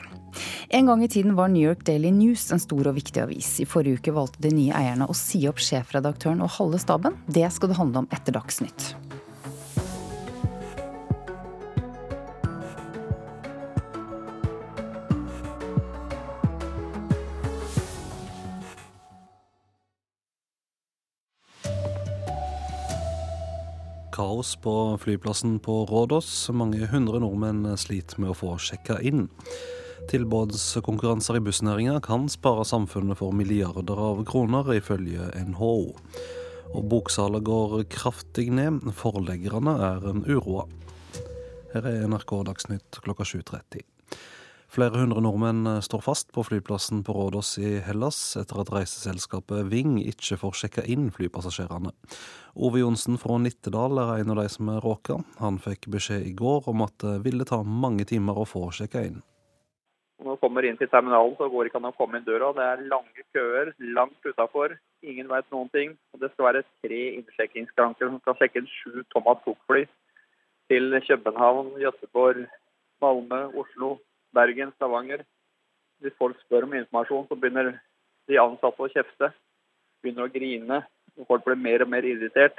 [0.78, 3.50] En gang i tiden var New York Daily News en stor og viktig avis.
[3.58, 7.18] I forrige uke valgte de nye eierne å si opp sjefredaktøren og halve staben.
[7.26, 8.92] Det skal det handle om etter Dagsnytt.
[24.18, 26.50] Kaos på flyplassen på Rådås.
[26.50, 29.28] Mange hundre nordmenn sliter med å få sjekka inn.
[30.10, 35.76] Tilbudskonkurranser i bussnæringa kan spare samfunnet for milliarder av kroner, ifølge NHO.
[36.74, 38.90] Og boksalget går kraftig ned.
[38.98, 40.66] Forleggerne er uroa.
[41.76, 43.86] Her er NRK Dagsnytt klokka 7.30.
[44.68, 49.70] Flere hundre nordmenn eh, står fast på flyplassen på Rådås i Hellas etter at reiseselskapet
[49.72, 51.94] Ving ikke får sjekka inn flypassasjerene.
[52.52, 55.22] Ove Johnsen fra Nittedal er en av de som er råka.
[55.40, 59.06] Han fikk beskjed i går om at det ville ta mange timer å få sjekka
[59.08, 59.22] inn.
[60.20, 62.50] Når du kommer inn til terminalen, så går det ikke an å komme inn døra.
[62.52, 64.74] Det er lange køer langt utafor.
[65.06, 65.94] Ingen veit noen ting.
[66.12, 69.86] Og det skal være tre innsjekkingsskranker som skal sjekke inn sju Thomas Cook-fly
[70.68, 72.44] til København, Göteborg,
[73.00, 73.94] Malmö, Oslo,
[74.34, 75.24] Bergen, Stavanger.
[76.02, 77.72] Hvis folk spør om informasjon, så begynner
[78.28, 79.32] de ansatte å kjefte.
[80.02, 80.82] Begynner å grine.
[81.18, 82.58] og Folk blir mer og mer irritert.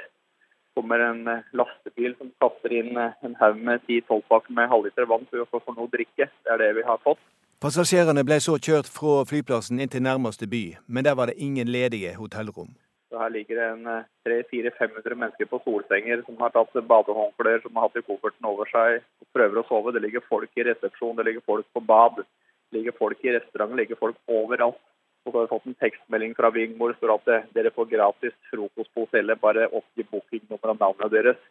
[0.74, 5.08] kommer en eh, lastebil som kaster inn eh, en haug med 10-12 pakker med halvliter
[5.10, 6.28] vann for å få noe å drikke.
[6.30, 7.20] Det er det vi har fått.
[7.60, 11.68] Passasjerene ble så kjørt fra flyplassen inn til nærmeste by, men der var det ingen
[11.68, 12.70] ledige hotellrom.
[13.10, 13.86] Så Her ligger det en
[14.28, 19.00] 300-400-500 mennesker på solsenger som har tatt badehåndklær som har hatt i kofferten over seg
[19.02, 19.94] og prøver å sove.
[19.96, 23.74] Det ligger folk i resepsjon, det ligger folk på bad, det ligger folk i restaurant,
[23.74, 24.78] det ligger folk overalt.
[25.26, 28.36] Og så har vi fått en tekstmelding fra Vingmor hvor står at dere får gratis
[28.52, 31.42] frokost på hotellet, bare oppgi bookingnummeret og navnet deres.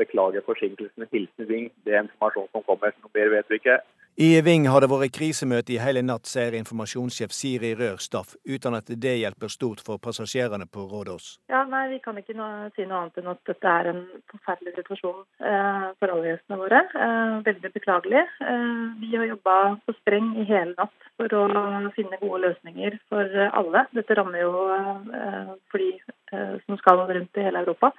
[0.00, 1.06] Beklager forsinkelsen.
[1.12, 1.68] Hilsen Ving.
[1.84, 2.96] Det er informasjon som kommer.
[3.04, 3.76] Noe mer vet vi ikke.
[4.16, 8.90] I Ving har det vært krisemøte i hele natt, sier informasjonssjef Siri Rørstaff, uten at
[9.00, 11.38] det hjelper stort for passasjerene på Rådås.
[11.48, 14.74] Ja, nei, Vi kan ikke noe, si noe annet enn at dette er en forferdelig
[14.76, 16.82] situasjon eh, for alle gjestene våre.
[16.92, 18.26] Eh, veldig beklagelig.
[18.44, 21.42] Eh, vi har jobba på spreng i hele natt for å
[21.96, 23.86] finne gode løsninger for alle.
[23.96, 25.90] Dette rammer jo eh, fly
[26.36, 27.94] eh, som skal rundt i hele Europa.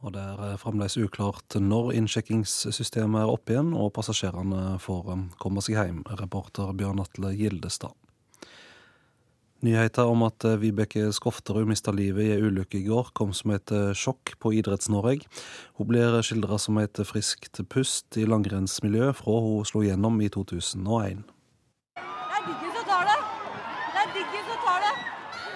[0.00, 5.60] Og Det er fremdeles uklart når innsjekkingssystemet er oppe igjen og passasjerene får um, komme
[5.60, 6.04] seg hjem.
[6.16, 7.92] Reporter Bjørn Atle Gildestad.
[9.60, 13.52] Nyheten om at eh, Vibeke Skofterud mista livet i ei ulykke i går, kom som
[13.52, 15.28] et eh, sjokk på Idretts-Norge.
[15.76, 21.20] Hun blir skildra som et friskt pust i langrennsmiljøet fra hun slo gjennom i 2001.
[22.00, 23.18] Det er diggen som tar det!
[23.92, 24.94] Det er diggen som tar det!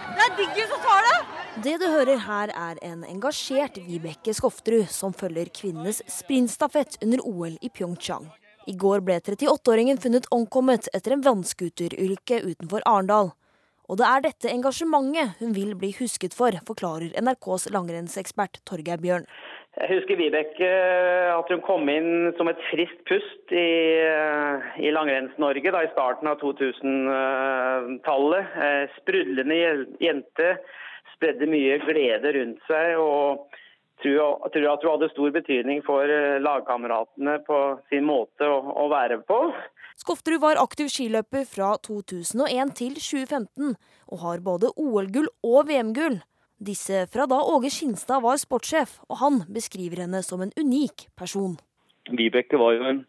[0.04, 0.93] Det er diggen som tar det!
[1.62, 7.54] Det du hører her, er en engasjert Vibeke Skofterud som følger kvinnenes sprintstafett under OL
[7.62, 8.26] i Pyeongchang.
[8.66, 13.30] I går ble 38-åringen funnet omkommet etter en vannskuterulykke utenfor Arendal.
[13.86, 19.22] Og det er dette engasjementet hun vil bli husket for, forklarer NRKs langrennsekspert Torgeir Bjørn.
[19.78, 20.70] Jeg husker Vibeke,
[21.38, 24.00] at hun kom inn som et friskt pust i,
[24.82, 28.44] i Langrenns-Norge i starten av 2000-tallet.
[28.66, 29.56] Eh, sprudlende
[30.02, 30.48] jente,
[31.14, 32.98] spredde mye glede rundt seg.
[33.00, 33.46] og
[34.02, 38.88] tror, tror at hun hadde stor betydning for eh, lagkameratene på sin måte å, å
[38.92, 39.40] være på.
[40.00, 43.76] Skofterud var aktiv skiløper fra 2001 til 2015,
[44.10, 46.18] og har både OL-gull og VM-gull.
[46.64, 51.56] Disse fra da Åge Skinstad var sportssjef, og han beskriver henne som en unik person.
[52.10, 53.02] Vibeke var jo en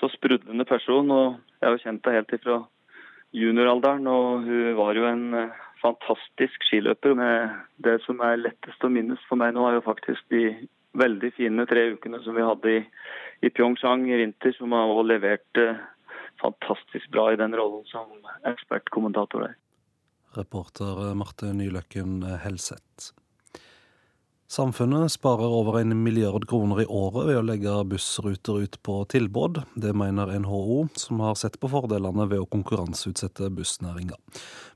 [0.00, 2.58] så sprudlende person, og jeg har kjent henne helt fra
[3.32, 4.06] junioralderen.
[4.10, 7.16] Og hun var jo en eh, fantastisk skiløper.
[7.18, 10.44] Med det som er lettest å minnes for meg nå, er jo faktisk de
[10.98, 12.82] veldig fine tre ukene som vi hadde i,
[13.46, 15.80] i Pyeongchang i vinter, som har også levert eh,
[16.42, 18.12] fantastisk bra i den rollen som
[18.48, 19.58] ekspertkommentator der.
[20.36, 23.12] Reporter Marte Nyløkken Helseth.
[24.52, 29.62] Samfunnet sparer over en milliard kroner i året ved å legge bussruter ut på tilbud.
[29.80, 34.18] Det mener NHO, som har sett på fordelene ved å konkurranseutsette bussnæringa.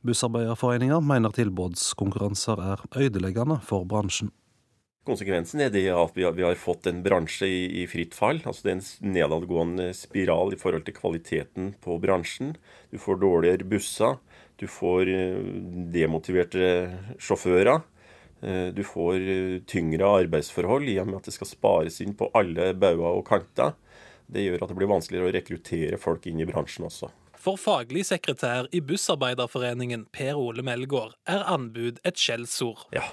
[0.01, 4.31] Bussarbeiderforeninga mener tilbudskonkurranser er ødeleggende for bransjen.
[5.05, 8.41] Konsekvensen er det at vi har, fått en bransje i, i, fritt fall.
[8.47, 12.55] altså Det er en nedadgående spiral i forhold til kvaliteten på bransjen.
[12.89, 14.17] Du får dårligere busser,
[14.57, 15.53] du får eh,
[15.93, 16.73] demotiverte
[17.21, 17.85] sjåfører.
[18.43, 22.29] Eh, du får eh, tyngre arbeidsforhold i og med at det skal spares inn på
[22.37, 23.77] alle bauger og kanter.
[24.27, 27.13] Det gjør at det blir vanskeligere å rekruttere folk inn i bransjen også.
[27.47, 32.89] For faglig sekretær i Bussarbeiderforeningen, Per Ole Melgaard, er anbud et skjellsord.
[32.97, 33.05] Ja,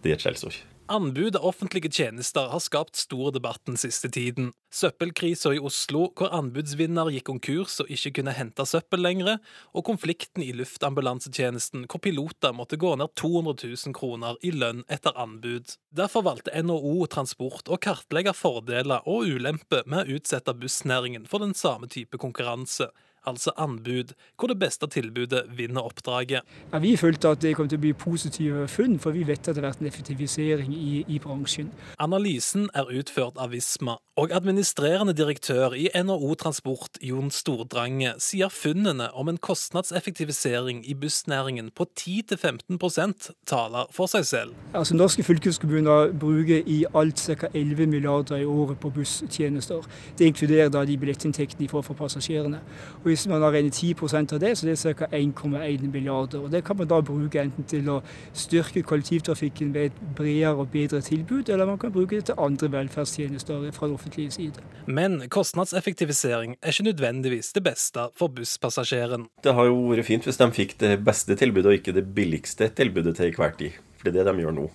[0.00, 0.62] det er et skjellsord.
[0.86, 4.50] Anbud av offentlige tjenester har skapt stor debatt den siste tiden.
[4.74, 9.38] Søppelkrisa i Oslo, hvor anbudsvinner gikk konkurs og ikke kunne hente søppel lenger,
[9.78, 15.14] og konflikten i luftambulansetjenesten, hvor piloter måtte gå ned 200 000 kroner i lønn etter
[15.22, 15.76] anbud.
[15.94, 21.54] Derfor valgte NHO Transport å kartlegge fordeler og ulemper med å utsette bussnæringen for den
[21.54, 22.90] samme type konkurranse
[23.26, 26.42] altså anbud, hvor det beste tilbudet vinner oppdraget.
[26.72, 29.56] Ja, vi følte at det kom til å bli positive funn, for vi vet at
[29.56, 31.70] det har vært en effektivisering i, i bransjen.
[32.02, 39.08] Analysen er utført av Visma, og administrerende direktør i NHO Transport, Jon Stordrange, sier funnene
[39.16, 44.58] om en kostnadseffektivisering i bussnæringen på 10-15% taler for seg selv.
[44.74, 47.48] Altså, norske fylkeskommuner bruker i alt ca.
[47.54, 49.86] 11 milliarder i året på busstjenester.
[50.18, 52.60] Det inkluderer da de billettinntektene de får for passasjerene.
[53.04, 53.94] Og hvis man har regnet 10
[54.32, 55.06] av det, så det er ca.
[55.12, 56.40] 1,1 milliarder.
[56.40, 58.00] Og Det kan man da bruke enten til å
[58.32, 62.72] styrke kollektivtrafikken ved et bredere og bedre tilbud, eller man kan bruke det til andre
[62.72, 64.64] velferdstjenester fra det offentlige side.
[64.86, 69.28] Men kostnadseffektivisering er ikke nødvendigvis det beste for busspassasjeren.
[69.44, 72.68] Det har jo vært fint hvis de fikk det beste tilbudet og ikke det billigste
[72.76, 73.80] tilbudet til enhver tid.
[73.98, 74.70] For det er det de gjør nå.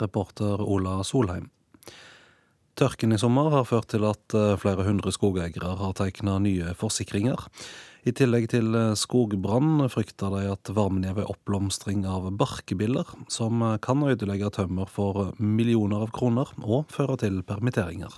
[0.00, 1.50] Reporter Ola Solheim.
[2.72, 7.36] Tørken i sommer har ført til at eh, flere hundre skogeiere har tegna nye forsikringer.
[8.08, 13.60] I tillegg til eh, skogbrann frykter de at varmen gir ved oppblomstring av barkebiller, som
[13.60, 18.16] eh, kan ødelegge tømmer for millioner av kroner og føre til permitteringer.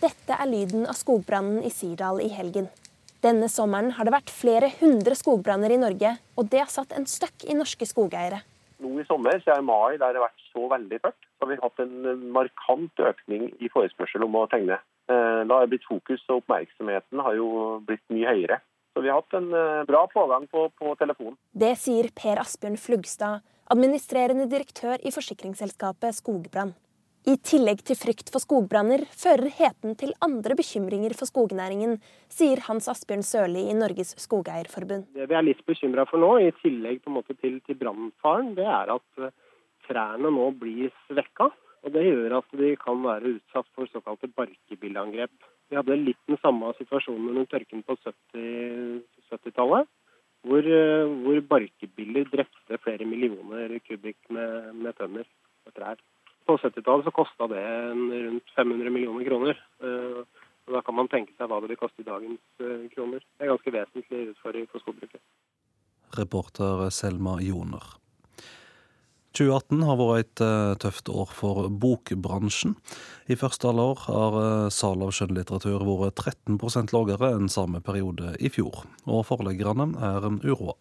[0.00, 2.70] Dette er lyden av skogbrannen i Sirdal i helgen.
[3.20, 7.10] Denne sommeren har det vært flere hundre skogbranner i Norge, og det har satt en
[7.10, 8.44] støkk i norske skogeiere.
[8.80, 11.60] Nå i sommer, siden mai, der det har vært så veldig tørt, så har vi
[11.60, 14.80] hatt en markant økning i forespørsel om å tegne.
[15.10, 17.48] Eh, da har det blitt fokus, og oppmerksomheten har jo
[17.86, 18.60] blitt mye høyere.
[18.94, 21.36] Så vi har hatt en eh, bra pågang på, på telefonen.
[21.52, 26.74] Det sier Per Asbjørn Flugstad, administrerende direktør i forsikringsselskapet Skogbrann.
[27.28, 31.98] I tillegg til frykt for skogbranner fører heten til andre bekymringer for skognæringen,
[32.32, 35.10] sier Hans Asbjørn Sørli i Norges Skogeierforbund.
[35.12, 39.20] Det vi er litt bekymra for nå, i tillegg til, til brannfaren, det er at
[39.20, 39.34] eh,
[39.84, 41.50] trærne nå blir svekka.
[41.84, 45.32] Og Det gjør at de kan være utsatt for såkalte barkebilleangrep.
[45.68, 49.88] Vi hadde litt den samme situasjonen under tørken på 70-tallet.
[49.88, 49.88] 70
[50.48, 55.28] hvor, eh, hvor barkebiller drepte flere millioner kubikk med, med tømmer
[55.68, 56.00] og trær.
[56.46, 59.60] På 70-tallet så kosta det rundt 500 millioner kroner.
[59.82, 60.22] Eh,
[60.70, 63.18] Og Da kan man tenke seg hva det vil koste i dagens eh, kroner.
[63.18, 65.22] Det er ganske vesentlig utfordring for skogbruket.
[66.18, 67.96] Reporter Selma Joner.
[69.34, 72.74] 2018 har vært et uh, tøft år for bokbransjen.
[73.30, 74.38] I første halvår har
[74.74, 78.82] salget av skjønnlitteratur vært 13% lavere enn samme periode i fjor.
[79.06, 80.74] Og forleggerne er uroa.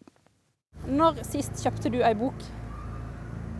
[0.89, 2.41] Når sist kjøpte du ei bok?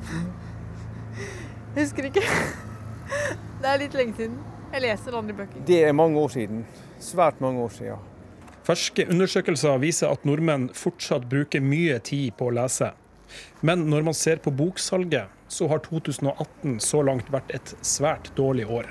[1.76, 2.24] Jeg husker ikke.
[3.62, 4.38] Det er litt lenge siden.
[4.70, 5.66] Jeg leser andre bøker.
[5.68, 6.64] Det er mange år siden.
[7.02, 8.08] Svært mange år siden.
[8.66, 12.92] Ferske undersøkelser viser at nordmenn fortsatt bruker mye tid på å lese.
[13.66, 18.68] Men når man ser på boksalget, så har 2018 så langt vært et svært dårlig
[18.70, 18.90] år.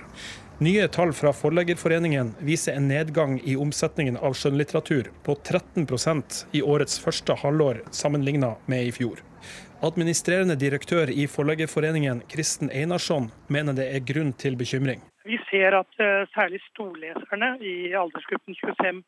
[0.63, 6.99] Nye tall fra Forleggerforeningen viser en nedgang i omsetningen av skjønnlitteratur på 13% i årets
[6.99, 9.23] første halvår sammenligna med i fjor.
[9.79, 15.05] Administrerende direktør i Forleggerforeningen, Kristen Einarsson, mener det er grunn til bekymring.
[15.23, 19.05] Vi ser at uh, særlig storleserne i aldersgruppen 25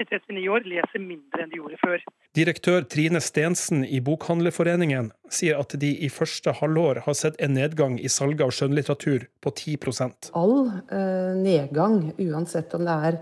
[0.00, 2.02] til 39 år leser mindre enn de gjorde før.
[2.34, 7.98] Direktør Trine Stensen i Bokhandlerforeningen sier at de i første halvår har sett en nedgang
[8.00, 10.56] i salget av skjønnlitteratur på 10% All
[10.90, 13.20] uh, nedgang, uansett om det er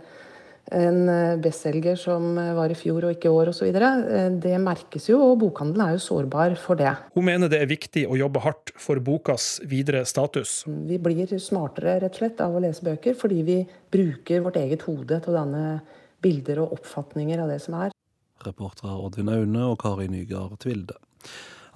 [0.75, 3.69] en eh, bestselger som eh, var i fjor og ikke i år osv.
[3.73, 6.93] Eh, det merkes jo, og bokhandelen er jo sårbar for det.
[7.17, 10.63] Hun mener det er viktig å jobbe hardt for bokas videre status.
[10.67, 13.61] Vi blir smartere rett og slett av å lese bøker, fordi vi
[13.93, 15.65] bruker vårt eget hode til å danne
[16.25, 17.95] bilder og oppfatninger av det som er.
[18.47, 20.99] Reportere Oddvin Aune og Kari Nygaard Tvilde.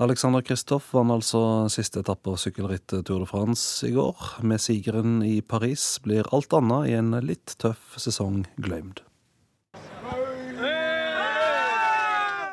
[0.03, 1.41] Alexander Kristoff vant altså
[1.71, 4.19] siste etappe av sykkelrittet Tour de France i går.
[4.43, 9.05] Med sigeren i Paris blir alt annet i en litt tøff sesong glemt.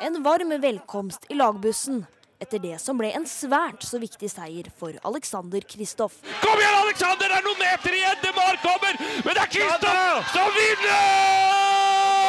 [0.00, 2.04] En varm velkomst i lagbussen
[2.40, 6.22] etter det som ble en svært så viktig seier for Alexander Kristoff.
[6.44, 7.26] Kom igjen, Alexander!
[7.26, 8.22] Det er noen meter igjen!
[8.22, 9.02] Det Mar kommer!
[9.26, 12.19] Men det er Kristoff som vinner!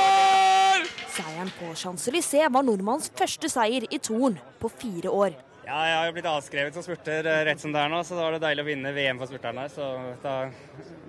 [1.11, 5.33] Seieren på Champs-Élysées var nordmanns første seier i Torn på fire år.
[5.65, 8.15] Ja, jeg har jo blitt avskrevet som spurter eh, rett som det er nå, så
[8.15, 9.65] da var det deilig å vinne VM for spurterne.
[9.71, 9.89] Så
[10.23, 10.35] da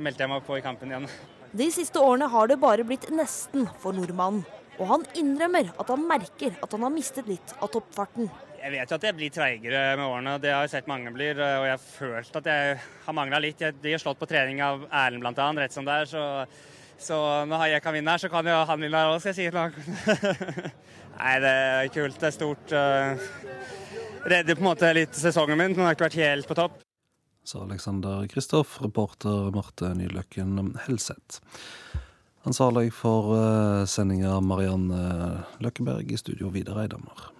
[0.02, 1.06] meldte jeg meg på i kampen igjen.
[1.54, 4.42] De siste årene har det bare blitt nesten for nordmannen.
[4.80, 8.30] Og han innrømmer at han merker at han har mistet litt av toppfarten.
[8.58, 11.38] Jeg vet jo at jeg blir treigere med årene, det har jeg sett mange blir.
[11.38, 12.76] Og jeg har følt at jeg
[13.06, 13.62] har mangla litt.
[13.62, 16.10] Jeg blir slått på trening av Erlend bl.a., rett som det er.
[16.10, 16.26] så
[17.00, 17.18] så
[17.48, 19.52] når jeg kan vinne her, så kan jo han vinne her òg, skal jeg si.
[21.22, 22.18] Nei, det er kult.
[22.20, 22.72] Det er stort.
[22.74, 23.26] Eh,
[24.32, 26.80] redder på en måte litt sesongen min, men har ikke vært helt på topp.
[27.46, 31.42] Sa Alexander Kristoff, reporter Marte Nyløkken Helseth.
[32.46, 37.30] Ansvarlig for eh, sendinga Marianne Løkkeberg, i studio Vidar Eidhammer.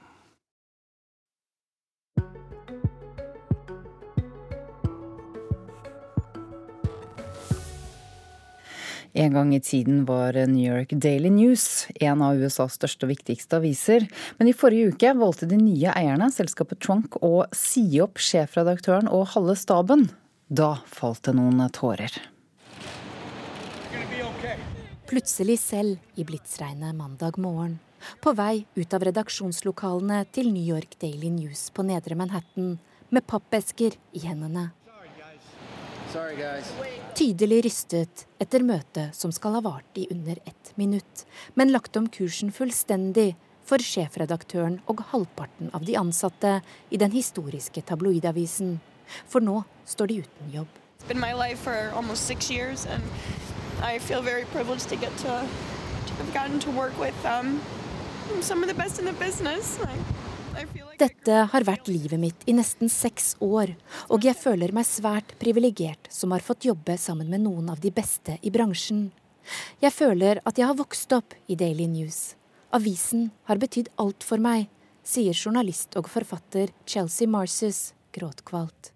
[9.13, 13.59] En gang i tiden var New York Daily News en av USAs største og viktigste
[13.61, 14.07] aviser.
[14.39, 19.35] Men i forrige uke valgte de nye eierne, selskapet Trunk, å si opp sjefredaktøren og
[19.35, 20.09] halve staben.
[20.49, 22.17] Da falt det noen tårer.
[25.13, 27.81] Plutselig selv i blitsregnet mandag morgen.
[28.25, 32.79] På vei ut av redaksjonslokalene til New York Daily News på Nedre Manhattan
[33.13, 34.71] med pappesker i hendene.
[37.17, 42.09] Tydelig rystet etter møtet som skal ha vart i under ett minutt, men lagt om
[42.13, 43.33] kursen fullstendig
[43.65, 46.59] for sjefredaktøren og halvparten av de ansatte
[46.91, 48.77] i den historiske tabloidavisen.
[49.29, 50.69] For nå står de uten jobb.
[53.83, 55.43] I feel very privileged to get to,
[56.07, 57.61] to have gotten to work with um,
[58.41, 59.77] some of the best in the business.
[59.83, 59.97] I,
[61.03, 63.73] dette har vært livet mitt i nesten seks år,
[64.13, 67.91] og jeg føler meg svært privilegert som har fått jobbe sammen med noen av de
[67.95, 69.09] beste i bransjen.
[69.83, 72.37] Jeg føler at jeg har vokst opp i Daily News.
[72.73, 74.69] Avisen har betydd alt for meg,
[75.03, 78.93] sier journalist og forfatter Chelsea Marses gråtkvalt.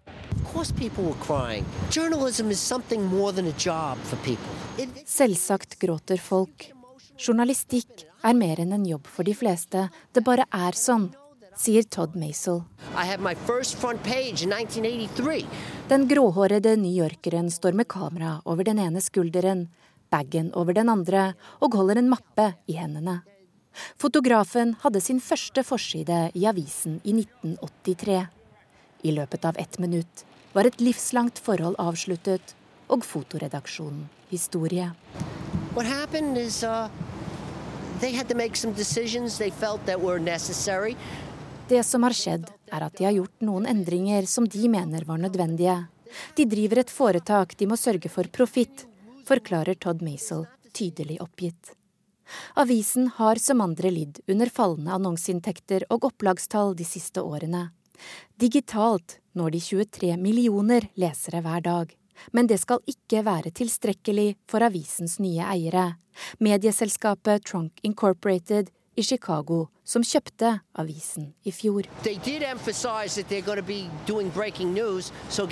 [5.05, 6.71] Selvsagt gråter folk.
[7.17, 9.87] Journalistikk er mer enn en jobb for de fleste.
[10.13, 11.09] Det bare er sånn,
[11.57, 12.61] sier Todd Maisel.
[15.87, 19.67] Den gråhårede newyorkeren står med kamera over den ene skulderen,
[20.09, 23.21] bagen over den andre, og holder en mappe i hendene.
[23.97, 28.21] Fotografen hadde sin første forside i avisen i 1983.
[29.03, 32.55] I løpet av ett minutt var et livslangt forhold avsluttet,
[32.87, 34.91] og fotoredaksjonen historie.
[35.75, 36.89] What happened is, uh,
[37.99, 40.95] they had to make some decisions they felt that were necessary.
[41.67, 45.19] Det som har skjedd, er at de har gjort noen endringer som de mener var
[45.19, 45.81] nødvendige.
[46.39, 48.85] De driver et foretak de må sørge for profitt,
[49.27, 51.73] forklarer Todd Maisel tydelig oppgitt.
[52.55, 57.69] Avisen har som andre lidd under fallende annonseinntekter og opplagstall de siste årene.
[58.39, 61.91] Digitalt når de 23 millioner lesere hver dag.
[62.31, 65.97] Men det skal ikke være tilstrekkelig for avisens nye eiere.
[66.39, 71.85] Medieselskapet Trunk Incorporated i Chicago, som kjøpte avisen i fjor.
[74.73, 75.47] News, so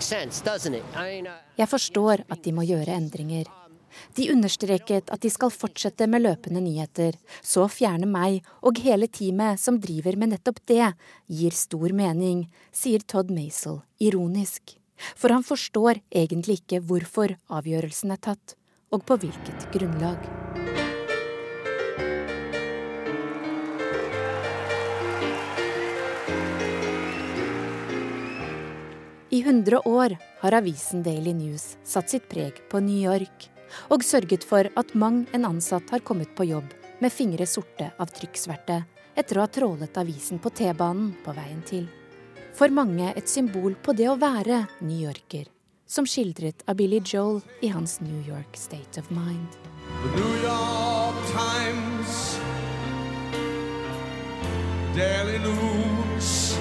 [0.00, 0.42] sense,
[0.94, 1.38] I mean, uh...
[1.56, 3.46] Jeg forstår at de må gjøre endringer.
[4.14, 9.08] De understreket at de skal fortsette med løpende nyheter, så å fjerne meg og hele
[9.08, 10.92] teamet som driver med nettopp det,
[11.26, 14.76] gir stor mening, sier Todd Maisel ironisk.
[15.14, 18.57] For han forstår egentlig ikke hvorfor avgjørelsen er tatt,
[18.90, 20.18] og på hvilket grunnlag.
[29.30, 33.50] I 100 år har avisen Daily News satt sitt preg på New York,
[33.92, 38.10] og sørget for at mang en ansatt har kommet på jobb med fingre sorte av
[38.16, 38.80] trykksverte
[39.18, 41.86] etter å ha trålet avisen på T-banen på veien til.
[42.56, 45.46] For mange et symbol på det å være newyorker,
[45.88, 49.56] som skildret av Billy Joel i hans New York State of Mind.
[50.04, 52.38] The New York Times,
[54.94, 56.54] Daily News.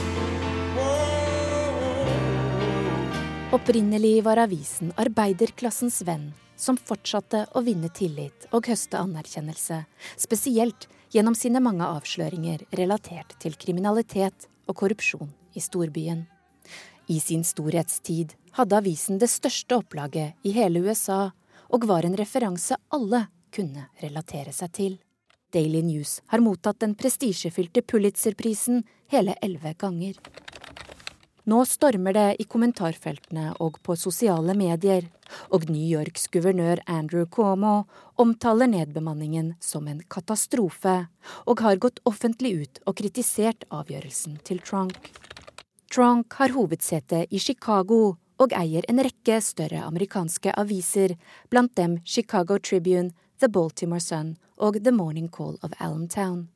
[3.52, 9.82] Opprinnelig var avisen arbeiderklassens venn som fortsatte å vinne tillit og høste anerkjennelse,
[10.20, 16.26] spesielt gjennom sine mange avsløringer relatert til kriminalitet og korrupsjon i storbyen.
[17.08, 21.30] I sin storhetstid hadde avisen det største opplaget i hele USA,
[21.72, 24.98] og var en referanse alle kunne relatere seg til.
[25.56, 28.84] Daily News har mottatt den prestisjefylte Pulitzer-prisen
[29.14, 30.20] hele elleve ganger.
[31.48, 35.08] Nå stormer det i kommentarfeltene og på sosiale medier,
[35.48, 37.86] og New Yorks guvernør Andrew Cuomo
[38.20, 40.98] omtaler nedbemanningen som en katastrofe,
[41.48, 45.00] og har gått offentlig ut og kritisert avgjørelsen til Trunk.
[45.94, 51.14] Trunk har hovedsete i Chicago og eier en rekke større amerikanske aviser,
[51.50, 56.50] blant dem Chicago Tribune, The Baltimore Sun og The Morning Call of Allentown.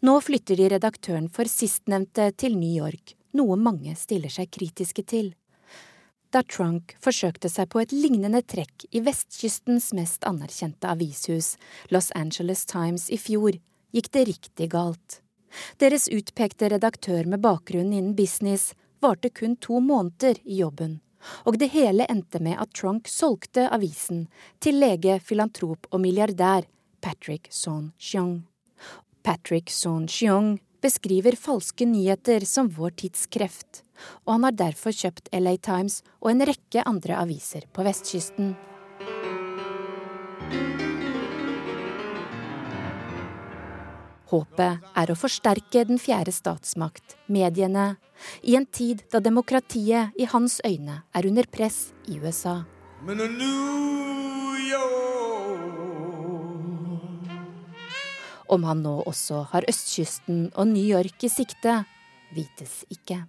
[0.00, 5.32] Nå flytter de redaktøren for sistnevnte til New York, noe mange stiller seg kritiske til.
[6.32, 11.58] Da Trunk forsøkte seg på et lignende trekk i vestkystens mest anerkjente avishus,
[11.92, 13.60] Los Angeles Times, i fjor,
[13.92, 15.20] gikk det riktig galt.
[15.80, 18.72] Deres utpekte redaktør med bakgrunn innen business
[19.02, 21.00] varte kun to måneder i jobben,
[21.46, 24.26] og det hele endte med at Trunk solgte avisen
[24.62, 26.68] til lege, filantrop og milliardær
[27.02, 28.42] Patrick Son-Chiong.
[29.22, 33.82] Patrick Son-Chiong beskriver falske nyheter som vår tids kreft,
[34.26, 38.54] og han har derfor kjøpt LA Times og en rekke andre aviser på vestkysten.
[44.32, 47.98] Håpet er å forsterke den fjerde statsmakt, mediene,
[48.40, 52.62] i en tid da demokratiet i hans øyne er under press i USA.
[58.52, 61.82] Om han nå også har østkysten og New York i sikte,
[62.32, 63.20] vites ikke.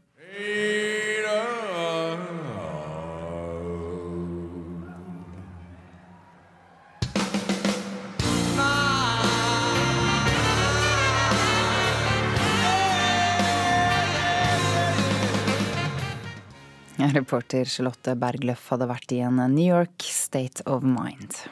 [17.13, 21.43] Reporter Charlotte Bergløff hadde vært i en New York State of Mind.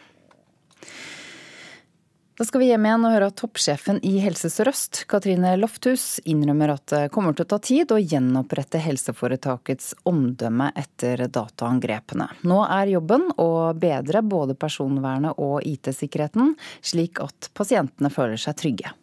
[2.41, 6.71] Da skal vi hjem igjen og høre at toppsjefen i Helse Sør-Øst, Katrine Lofthus, innrømmer
[6.73, 12.31] at det kommer til å ta tid å gjenopprette helseforetakets omdømme etter dataangrepene.
[12.49, 18.95] Nå er jobben å bedre både personvernet og IT-sikkerheten, slik at pasientene føler seg trygge.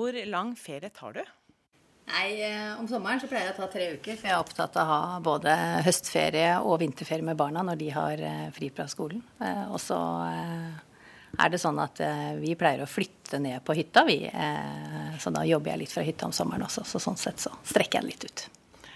[0.00, 1.20] Hvor lang ferie tar du?
[2.08, 4.16] Nei, eh, Om sommeren så pleier jeg å ta tre uker.
[4.16, 7.90] For jeg er opptatt av å ha både høstferie og vinterferie med barna når de
[7.92, 9.20] har eh, fri fra skolen.
[9.44, 9.98] Eh, og så
[11.36, 12.00] er det sånn at
[12.40, 14.24] vi pleier å flytte ned på hytta, vi.
[15.22, 16.82] Så da jobber jeg litt fra hytta om sommeren også.
[16.88, 18.42] Så sånn sett så strekker jeg den litt ut.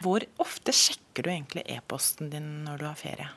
[0.03, 3.29] Hvor ofte sjekker du egentlig e-posten din når du har ferie?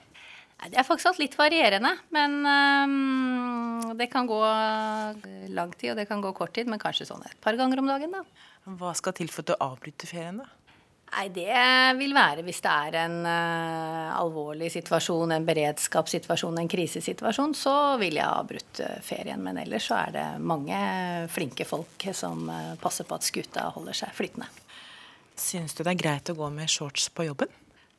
[0.57, 1.93] Det er faktisk litt varierende.
[2.15, 4.41] Men um, det kan gå
[5.53, 6.69] lang tid, og det kan gå kort tid.
[6.69, 8.23] Men kanskje sånn et par ganger om dagen, da.
[8.79, 10.49] Hva skal til for at du avbryter ferien, da?
[11.07, 11.47] Nei, Det
[11.95, 18.19] vil være hvis det er en uh, alvorlig situasjon, en beredskapssituasjon, en krisesituasjon, så vil
[18.19, 19.39] jeg uh, ferien.
[19.43, 20.81] Men ellers så er det mange
[21.31, 24.49] flinke folk som uh, passer på at skuta holder seg flytende.
[25.37, 27.53] Syns du det er greit å gå med shorts på jobben?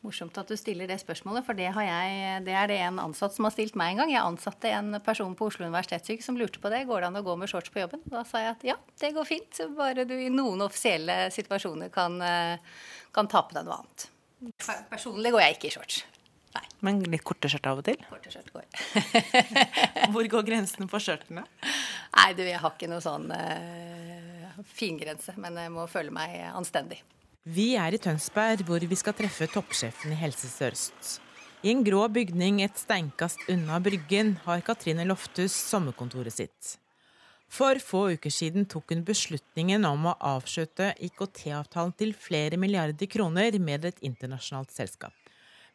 [0.09, 3.44] Morsomt at du stiller det spørsmålet, for det, jeg, det, er det en ansatt som
[3.44, 4.12] har stilt meg en gang.
[4.14, 6.86] Jeg ansatte en person på Oslo universitetssykehus som lurte på det.
[6.88, 8.00] Går det an å gå med shorts på jobben?
[8.09, 9.61] Da sa jeg at ja, det går fint.
[9.76, 12.78] Bare du i noen offisielle situasjoner kan, eh,
[13.12, 14.09] kan ta på deg noe annet.
[14.88, 16.00] Personlig går jeg ikke i shorts.
[16.56, 16.64] Nei.
[16.88, 18.00] Men litt korte skjørt av og til?
[18.09, 18.64] Korte skjørt går
[20.14, 21.44] Hvor går grensene på skjørtene?
[22.16, 25.36] Nei, du, jeg har ikke noe sånn uh, fingrense.
[25.36, 27.02] Men jeg må føle meg anstendig.
[27.47, 31.20] Vi er i Tønsberg, hvor vi skal treffe toppsjefen i Helse Sør-Øst.
[31.62, 36.76] I en grå bygning et steinkast unna Bryggen har Katrine Lofthus sommerkontoret sitt.
[37.49, 43.57] For få uker siden tok hun beslutningen om å avslutte IKT-avtalen til flere milliarder kroner
[43.59, 45.14] med et internasjonalt selskap.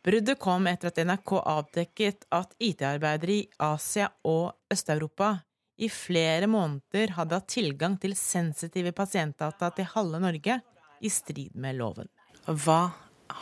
[0.03, 5.37] Bruddet kom etter at NRK avdekket at IT-arbeidere i Asia og Øst-Europa
[5.79, 10.59] i flere måneder hadde hatt tilgang til sensitive pasientdata til halve Norge
[11.03, 12.09] i strid med loven.
[12.47, 12.93] Hva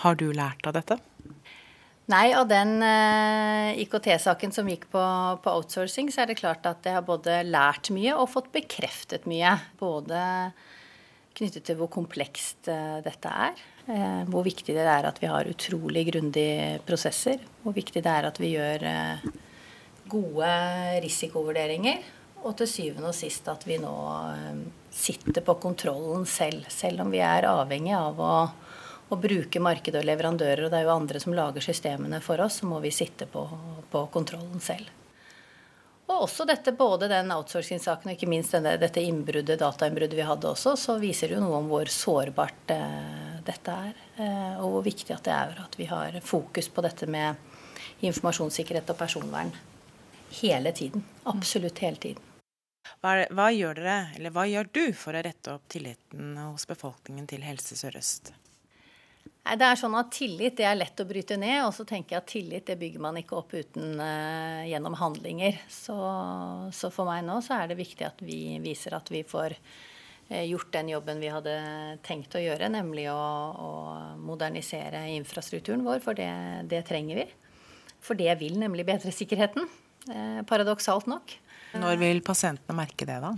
[0.02, 0.98] har du lært av dette?
[2.12, 5.02] Nei, av den uh, IKT-saken som gikk på,
[5.44, 9.28] på, outsourcing, så er det klart at jeg har både lært mye og fått bekreftet
[9.30, 9.54] mye.
[9.80, 10.20] Både
[11.38, 13.62] knyttet til hvor komplekst uh, dette er.
[13.88, 17.40] Uh, hvor viktig det er at vi har utrolig grundige prosesser.
[17.64, 18.90] Hvor viktig det er at vi gjør
[20.12, 20.52] gode
[21.06, 22.04] risikovurderinger.
[22.42, 23.96] Og til syvende og sist at vi nå
[24.92, 26.68] sitter på kontrollen selv.
[26.70, 28.34] Selv om vi er avhengig av å,
[29.10, 32.60] å bruke markedet og leverandører, og det er jo andre som lager systemene for oss,
[32.62, 33.46] så må vi sitte på,
[33.92, 34.90] på kontrollen selv.
[36.12, 40.50] Og også dette, både den outsourcing-saken og ikke minst denne, dette innbruddet, datainnbruddet vi hadde
[40.50, 44.02] også, så viser det jo noe om hvor sårbart eh, dette er.
[44.18, 47.40] Eh, og hvor viktig at det er at vi har fokus på dette med
[48.04, 49.54] informasjonssikkerhet og personvern
[50.42, 51.06] hele tiden.
[51.32, 52.31] Absolutt hele tiden.
[53.02, 57.28] Hva, hva, gjør dere, eller hva gjør du for å rette opp tilliten hos befolkningen
[57.30, 58.34] til Helse Sør-Øst?
[59.42, 62.22] Det er sånn at Tillit det er lett å bryte ned, og så tenker jeg
[62.22, 65.58] at tillit det bygger man ikke opp uten uh, gjennom handlinger.
[65.66, 65.96] Så,
[66.78, 70.44] så, for meg nå så er det viktig at vi viser at vi får uh,
[70.46, 71.56] gjort den jobben vi hadde
[72.06, 73.72] tenkt å gjøre, nemlig å, å
[74.22, 76.30] modernisere infrastrukturen vår, for det,
[76.70, 77.28] det, trenger vi.
[78.02, 79.66] For det vil nemlig bedre sikkerheten,
[80.14, 81.34] uh, paradoksalt nok.
[81.78, 83.36] Når vil pasientene merke det, da?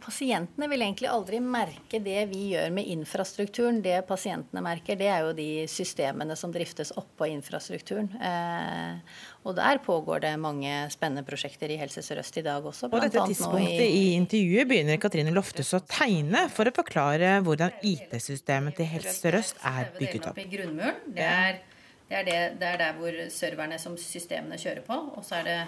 [0.00, 3.80] Pasientene vil egentlig aldri merke det vi gjør med infrastrukturen.
[3.84, 8.08] Det pasientene merker, det er jo de systemene som driftes oppå infrastrukturen.
[8.18, 12.90] Eh, og der pågår det mange spennende prosjekter i Helse Sør-Øst i dag også.
[12.92, 14.00] På dette tidspunktet i...
[14.00, 19.62] i intervjuet begynner Katrine Loftes å tegne for å forklare hvordan IT-systemet til Helse Sør-Øst
[19.70, 20.42] er bygget opp.
[20.42, 21.62] Det er,
[22.08, 25.00] det, er det, det er der hvor serverne som systemene kjører på.
[25.14, 25.58] Og så er det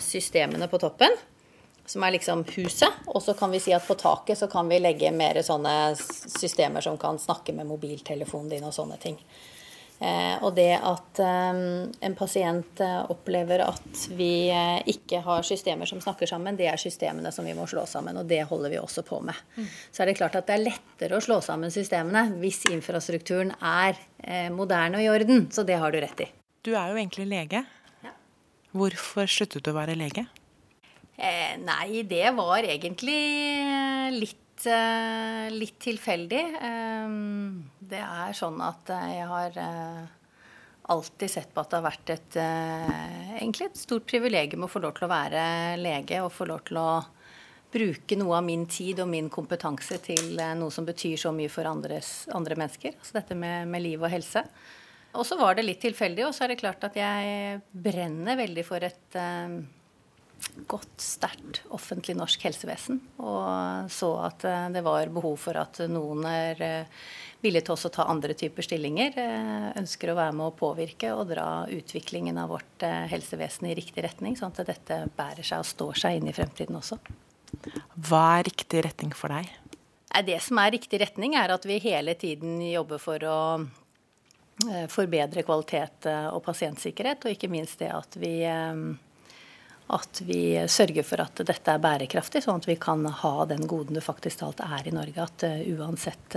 [0.00, 1.12] systemene på toppen,
[1.84, 3.04] som er liksom huset.
[3.06, 6.84] Og så kan vi si at på taket så kan vi legge mer sånne systemer
[6.84, 9.18] som kan snakke med mobiltelefonen din og sånne ting.
[10.00, 11.58] Eh, og det at eh,
[12.06, 16.80] en pasient eh, opplever at vi eh, ikke har systemer som snakker sammen, det er
[16.80, 19.36] systemene som vi må slå sammen, og det holder vi også på med.
[19.58, 19.66] Mm.
[19.68, 23.98] Så er det klart at det er lettere å slå sammen systemene hvis infrastrukturen er
[24.24, 25.50] eh, moderne og i orden.
[25.52, 26.30] Så det har du rett i.
[26.64, 27.64] Du er jo egentlig lege.
[28.70, 30.26] Hvorfor sluttet du å være lege?
[31.16, 33.18] Eh, nei, det var egentlig
[34.14, 36.44] litt, eh, litt tilfeldig.
[36.60, 37.18] Eh,
[37.90, 40.04] det er sånn at jeg har eh,
[40.90, 44.82] alltid sett på at det har vært et, eh, egentlig et stort privilegium å få
[44.82, 46.90] lov til å være lege og få lov til å
[47.70, 51.50] bruke noe av min tid og min kompetanse til eh, noe som betyr så mye
[51.52, 52.96] for andres, andre mennesker.
[52.98, 54.42] Altså dette med, med liv og helse.
[55.18, 58.64] Og så var det litt tilfeldig, og så er det klart at jeg brenner veldig
[58.66, 59.56] for et eh,
[60.70, 63.00] godt, sterkt offentlig norsk helsevesen.
[63.18, 67.02] Og så at eh, det var behov for at noen er eh,
[67.42, 69.18] villige til også å ta andre typer stillinger.
[69.18, 73.76] Eh, ønsker å være med å påvirke og dra utviklingen av vårt eh, helsevesen i
[73.78, 77.00] riktig retning, sånn at dette bærer seg og står seg inn i fremtiden også.
[78.06, 79.50] Hva er riktig retning for deg?
[80.26, 83.38] Det som er riktig retning, er at vi hele tiden jobber for å
[84.90, 88.82] forbedre kvalitet eh, og pasientsikkerhet, og ikke minst det at vi, eh,
[89.94, 93.98] at vi sørger for at dette er bærekraftig, sånn at vi kan ha den goden
[93.98, 95.26] det faktisk talt er i Norge.
[95.26, 96.36] At uansett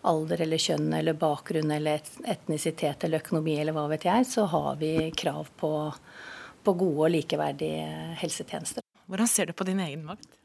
[0.00, 4.80] alder eller kjønn eller bakgrunn eller etnisitet eller økonomi eller hva vet jeg, så har
[4.80, 5.72] vi krav på,
[6.64, 8.84] på gode og likeverdige helsetjenester.
[9.10, 10.40] Hvordan ser du på din egen makt?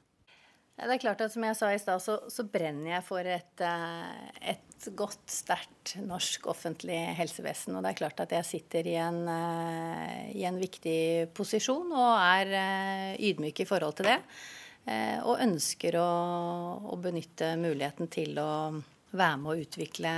[0.75, 3.61] Det er klart at Som jeg sa i stad, så, så, brenner jeg for et,
[4.41, 4.64] et
[4.97, 7.75] godt, sterkt norsk offentlig helsevesen.
[7.75, 9.21] Og det er klart at jeg sitter i en,
[10.35, 14.19] i en viktig posisjon og er ydmyk i forhold til det.
[15.25, 16.09] Og ønsker å,
[16.93, 18.51] å benytte muligheten til å
[19.15, 20.17] være med å utvikle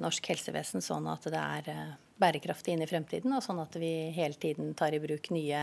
[0.00, 4.36] norsk helsevesen sånn at det er bærekraftig inn i fremtiden, og sånn at vi hele
[4.40, 5.62] tiden tar i bruk nye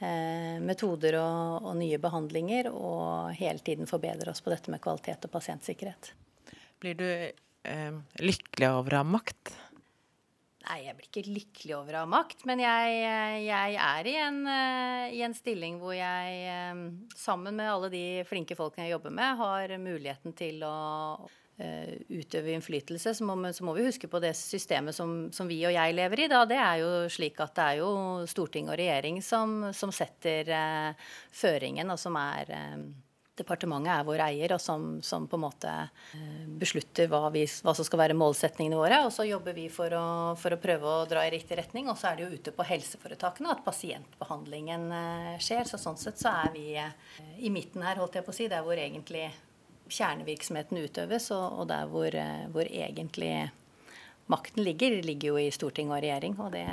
[0.00, 5.28] eh, metoder og, og, nye behandlinger, og hele tiden forbedrer oss på dette med kvalitet
[5.28, 6.14] og pasientsikkerhet.
[6.80, 9.52] Blir du eh, lykkelig over å ha makt?
[10.66, 12.96] Nei, jeg blir ikke lykkelig over å ha makt, men jeg,
[13.46, 16.82] jeg er i en, eh, i en, stilling hvor jeg, eh,
[17.18, 20.76] sammen med alle de flinke folkene jeg jobber med, har muligheten til å
[21.60, 25.58] Eh, utøve innflytelse, så må, så må, vi huske på det systemet som, som, vi
[25.68, 26.28] og jeg lever i.
[26.32, 26.46] Da.
[26.48, 27.90] Det er jo slik at det er jo
[28.30, 32.78] storting og regjering som, som setter eh, føringen, og som er eh,
[33.40, 37.74] Departementet er vår eier, og som, som på en måte eh, beslutter hva, vi, hva,
[37.76, 39.00] som skal være målsetningene våre.
[39.06, 40.06] Og så jobber vi for å,
[40.40, 41.88] for å, prøve å dra i riktig retning.
[41.88, 45.68] Og så er det jo ute på helseforetakene at pasientbehandlingen eh, skjer.
[45.70, 46.92] Så sånn sett så er vi eh,
[47.40, 48.50] i midten her, holdt jeg på å si.
[48.50, 49.28] Det er hvor egentlig
[49.90, 52.14] kjernevirksomheten utøves, og, og der hvor,
[52.54, 53.32] hvor, egentlig
[54.30, 56.36] makten ligger, ligger jo i storting og regjering.
[56.38, 56.66] Og det,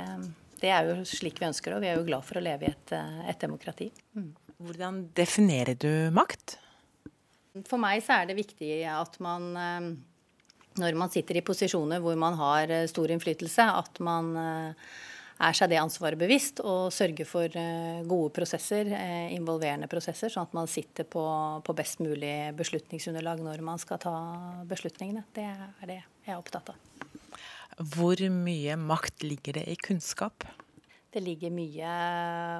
[0.62, 2.68] det er jo slik vi ønsker det, og vi er jo glad for å leve
[2.68, 3.90] i et, eh, et demokrati.
[4.18, 4.30] Mm.
[4.58, 6.58] Hvordan definerer du makt?
[7.66, 9.92] For meg så er det viktig at man eh,
[10.78, 14.34] når man sitter i posisjoner hvor man har stor innflytelse, at man
[15.38, 20.48] er seg det ansvaret bevisst og sørger for eh, gode prosesser, eh, involverende prosesser, sånn
[20.48, 21.22] at man sitter på,
[21.64, 24.14] på, best mulig beslutningsunderlag når man skal ta
[24.68, 25.24] beslutningene.
[25.34, 26.87] Det er det jeg er opptatt av.
[27.78, 30.42] Hvor mye makt ligger det i kunnskap?
[31.14, 31.90] Det ligger mye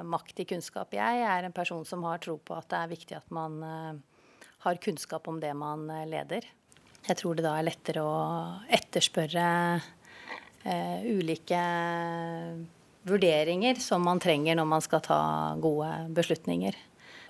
[0.07, 0.95] makt i kunnskap.
[0.95, 3.99] Jeg er en person som har tro på at det er viktig at man eh,
[4.63, 6.47] har kunnskap om det man leder.
[7.07, 8.15] Jeg tror det da er lettere å
[8.79, 9.47] etterspørre
[10.63, 11.61] eh, ulike
[13.09, 15.19] vurderinger som man trenger når man skal ta
[15.59, 16.79] gode beslutninger.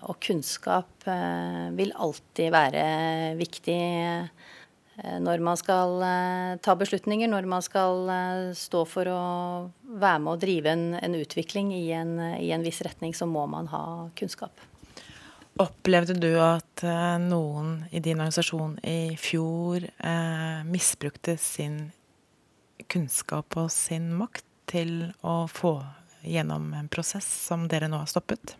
[0.08, 2.86] Og kunnskap eh, vil alltid være
[3.40, 4.48] viktig uh,
[5.24, 6.02] når man skal
[6.64, 8.10] ta beslutninger, når man skal
[8.58, 9.22] stå for å
[9.84, 13.46] være med og drive en, en utvikling i en, i en viss retning, så må
[13.52, 13.84] man ha
[14.20, 14.64] kunnskap.
[15.60, 16.84] Opplevde du at
[17.24, 21.90] noen i din organisasjon i fjor eh, misbrukte sin
[22.88, 25.80] kunnskap og sin makt til å få
[26.22, 28.56] gjennom en prosess som dere nå har stoppet?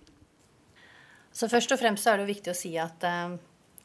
[1.32, 3.38] Så Først og fremst er det viktig å si at uh,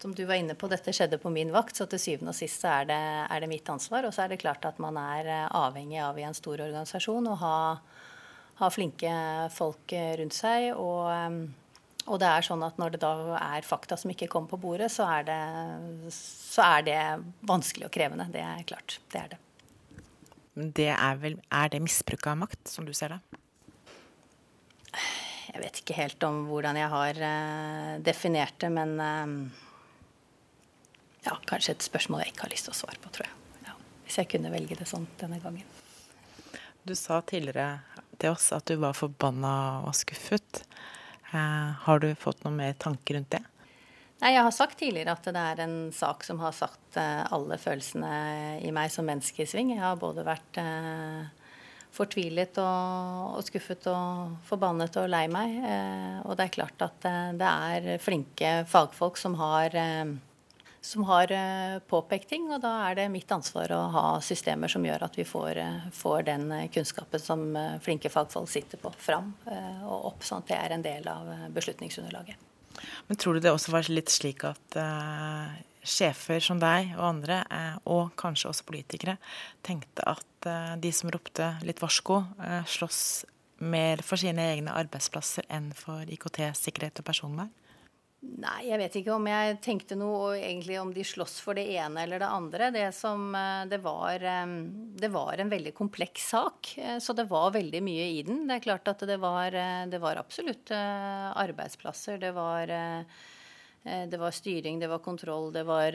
[0.02, 2.64] som du var inne på, dette skjedde på min vakt, så til syvende og sist
[2.68, 4.04] er det, er det mitt ansvar.
[4.08, 7.30] Og så er det klart at man er eh, avhengig av i en stor organisasjon
[7.32, 7.58] å ha,
[8.60, 9.12] ha flinke
[9.54, 10.72] folk rundt seg.
[10.76, 11.44] og um,
[12.04, 14.90] og det er sånn at når det da er fakta som ikke kommer på bordet,
[14.92, 15.38] så er det,
[16.12, 16.98] så er det
[17.48, 18.26] vanskelig og krevende.
[18.28, 18.98] Det er klart.
[19.08, 19.40] Det er det
[20.54, 23.40] det er, vel, er det misbruk av makt, som du ser det?
[25.48, 27.18] Jeg vet ikke helt om hvordan jeg har
[28.06, 28.92] definert det, men
[31.24, 33.38] ja, kanskje et spørsmål jeg ikke har lyst til å svare på, tror jeg.
[33.68, 35.66] Ja, hvis jeg kunne velge det sånn denne gangen.
[36.84, 37.80] Du sa tidligere
[38.20, 39.54] til oss at du var forbanna
[39.88, 40.62] og skuffet.
[41.32, 43.42] Eh, har du fått noen mer tanker rundt det?
[44.20, 47.58] Nei, Jeg har sagt tidligere at det er en sak som har satt eh, alle
[47.58, 49.72] følelsene i meg som menneske i sving.
[49.74, 51.24] Jeg har både vært eh,
[51.94, 55.58] fortvilet og, og, skuffet og forbannet og lei meg.
[55.64, 59.74] Eh, og det er klart at eh, det er flinke fagfolk som har,
[60.84, 62.46] som har eh, påpekt ting.
[62.52, 65.60] Og da er det mitt ansvar å ha systemer som gjør at vi får,
[65.96, 67.46] får den kunnskapen som
[67.84, 69.32] flinke fagfolk sitter på, fram
[69.88, 72.50] og opp, sånn at det er en del av beslutningsunderlaget.
[73.06, 75.52] Men tror du det også var litt slik at uh,
[75.84, 79.16] sjefer som deg og andre, uh, og kanskje også politikere,
[79.66, 82.22] tenkte at uh, de som ropte litt varsko,
[82.70, 83.00] slåss
[83.64, 87.52] mer for sine egne arbeidsplasser enn for IKT-sikkerhet og personvern?
[88.24, 92.04] Nei, jeg vet ikke om jeg tenkte noe egentlig om de slåss for det ene
[92.04, 92.70] eller det andre.
[92.74, 94.54] Det, som, eh, det, var, eh,
[95.00, 98.46] det var en veldig kompleks sak, eh, så det var veldig mye i den.
[98.48, 99.54] Det er klart at det var,
[99.90, 102.18] det var absolutt arbeidsplasser.
[102.22, 102.72] Det var,
[103.84, 105.92] det var, styring, det var kontroll, det var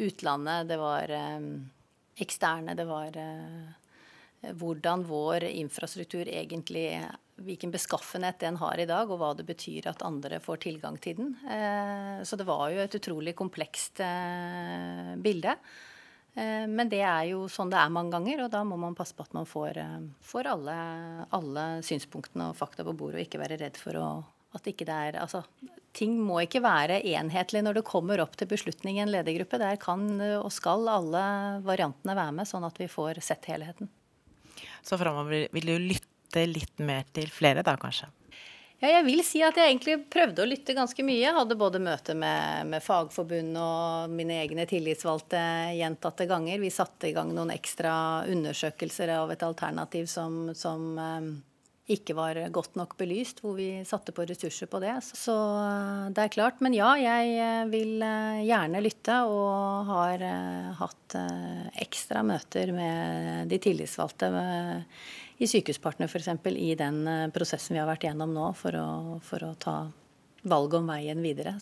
[0.00, 1.12] utlandet, det var
[2.20, 3.16] eksterne, det var
[4.40, 6.86] hvordan vår infrastruktur egentlig
[7.44, 11.18] hvilken beskaffenhet den har i dag, og hva det betyr at andre får tilgang til
[11.20, 11.30] den.
[11.44, 15.56] Eh, så det var jo et utrolig komplekst eh, bilde.
[16.34, 19.16] Eh, men det er jo sånn det er mange ganger, og da må man passe
[19.16, 19.80] på at man får,
[20.24, 20.80] får alle,
[21.36, 24.08] alle, synspunktene og fakta på bordet, og ikke være redd for å,
[24.56, 25.44] at ikke det er Altså,
[25.96, 29.62] ting må ikke være enhetlig når det kommer opp til beslutning i en ledergruppe.
[29.62, 31.24] Der kan og skal alle
[31.66, 33.90] variantene være med, sånn at vi får sett helheten.
[34.82, 38.08] Så framover vil du lytte litt mer til flere da, kanskje?
[38.80, 41.18] Ja, jeg vil si at jeg egentlig prøvde å lytte ganske mye.
[41.20, 45.42] Jeg hadde både møte med, med fagforbund og mine egne tillitsvalgte
[45.76, 46.62] gjentatte ganger.
[46.62, 47.92] Vi satte i gang noen ekstra
[48.32, 51.28] undersøkelser av et alternativ som, som eh,
[51.90, 54.94] ikke var godt nok belyst, hvor vi satte på ressurser på det.
[55.06, 56.60] Så eh, det er klart.
[56.64, 60.24] Men ja, jeg eh, vil eh, gjerne lytte, og har
[60.80, 61.16] hatt
[61.82, 64.30] ekstra møter med de tillitsvalgte
[65.40, 66.30] i Sykehuspartner f.eks.
[66.52, 67.02] i den
[67.34, 69.76] prosessen vi har vært gjennom nå, for å, for å ta
[70.42, 71.56] valget om veien videre.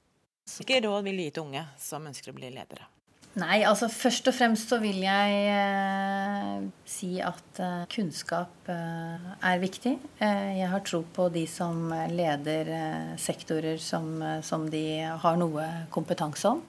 [0.48, 2.88] Hvilke råd vil du gi til unge som ønsker å bli ledere?
[3.36, 9.60] Nei, altså først og fremst så vil jeg eh, si at eh, kunnskap eh, er
[9.62, 9.92] viktig.
[10.24, 15.38] Eh, jeg har tro på de som leder eh, sektorer som, eh, som, de har
[15.38, 16.64] noe kompetanse om.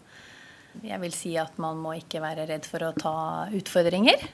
[0.86, 3.16] Jeg vil si at man må ikke være redd for å ta
[3.55, 4.28] utfordringer.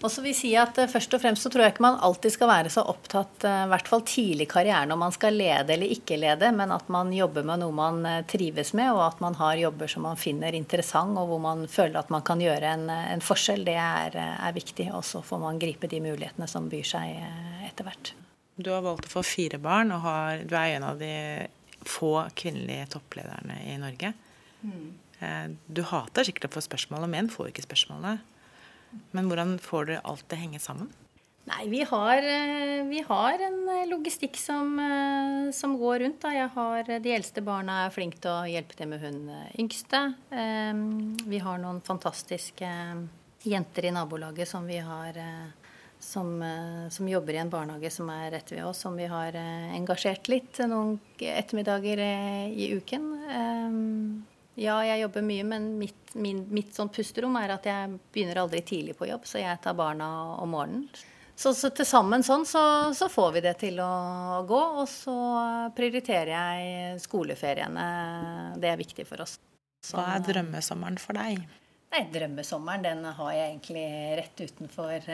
[0.00, 2.32] Og så vil si at eh, Først og fremst så tror jeg ikke man alltid
[2.32, 5.74] skal være så opptatt, eh, i hvert fall tidlig i karrieren, om man skal lede
[5.74, 9.20] eller ikke lede, men at man jobber med noe man eh, trives med, og at
[9.20, 12.72] man har jobber som man finner interessant, og hvor man føler at man kan gjøre
[12.78, 13.66] en, en forskjell.
[13.68, 14.88] Det er, er viktig.
[14.96, 17.20] Og så får man gripe de mulighetene som byr seg
[17.68, 18.14] etter hvert.
[18.60, 21.12] Du har valgt å få fire barn, og har, du er en av de
[21.88, 24.12] få kvinnelige topplederne i Norge.
[24.60, 25.54] Mm.
[25.68, 28.18] Du hater sikkert å få spørsmål, og menn får ikke spørsmålene.
[29.14, 30.90] Men hvordan får dere alt det henge sammen?
[31.50, 36.20] Nei, vi har, eh, vi har en eh, logistikk som, eh, som, går rundt.
[36.20, 36.32] Da.
[36.34, 40.02] Jeg har De eldste barna er flinke til å hjelpe til med hun yngste.
[40.30, 42.68] Vi har noen fantastiske
[43.42, 45.16] jenter i nabolaget som vi har
[46.00, 46.28] som,
[46.90, 50.60] som, jobber i en barnehage som er rett ved oss, som vi har engasjert litt
[50.64, 52.00] noen ettermiddager
[52.52, 53.08] i uken.
[54.58, 58.64] Ja, jeg jobber mye, men mitt, min, mitt sånn pusterom er at jeg begynner aldri
[58.66, 60.08] tidlig på jobb, så jeg tar barna
[60.42, 60.88] om morgenen.
[61.40, 64.58] Så, så til sammen sånn så, så, får vi det til å gå.
[64.82, 65.14] Og så
[65.72, 67.86] prioriterer jeg skoleferiene.
[68.60, 69.38] Det er viktig for oss.
[69.80, 71.40] Så, Hva er drømmesommeren for deg?
[71.90, 73.86] Nei, Drømmesommeren den har jeg egentlig
[74.20, 75.08] rett utenfor,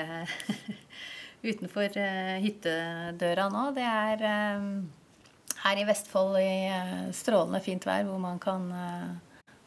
[1.53, 3.63] utenfor uh, hyttedøra nå.
[3.79, 4.27] Det er
[4.59, 4.67] um,
[5.63, 6.51] her i Vestfold i
[7.15, 8.67] strålende fint vær hvor man kan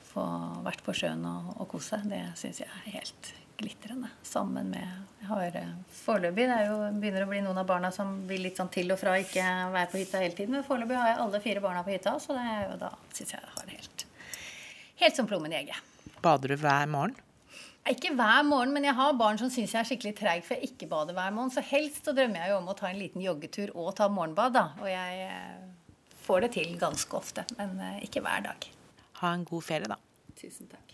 [0.10, 0.26] få
[0.66, 2.01] vært på sjøen og, og kose.
[2.10, 4.10] Det syns jeg er helt glitrende.
[4.24, 4.84] Sammen med
[5.20, 8.60] jeg har eh, Foreløpig det jo, begynner å bli noen av barna som vil litt
[8.60, 10.55] sånn til og fra ikke være på hytta hele tiden.
[10.55, 13.41] Men foreløpig har jeg alle fire barna på hytta, så det, jo, da syns jeg
[13.41, 14.05] jeg har det helt,
[15.03, 15.89] helt som plommen i egget.
[16.24, 17.18] Bader du hver morgen?
[17.89, 20.74] Ikke hver morgen, men jeg har barn som syns jeg er skikkelig treig for jeg
[20.74, 21.53] ikke bader hver morgen.
[21.53, 24.55] Så helst så drømmer jeg jo om å ta en liten joggetur og ta morgenbad,
[24.55, 24.66] da.
[24.80, 28.70] Og jeg eh, får det til ganske ofte, men eh, ikke hver dag.
[29.20, 29.99] Ha en god ferie, da.
[30.39, 30.89] Tusen takk.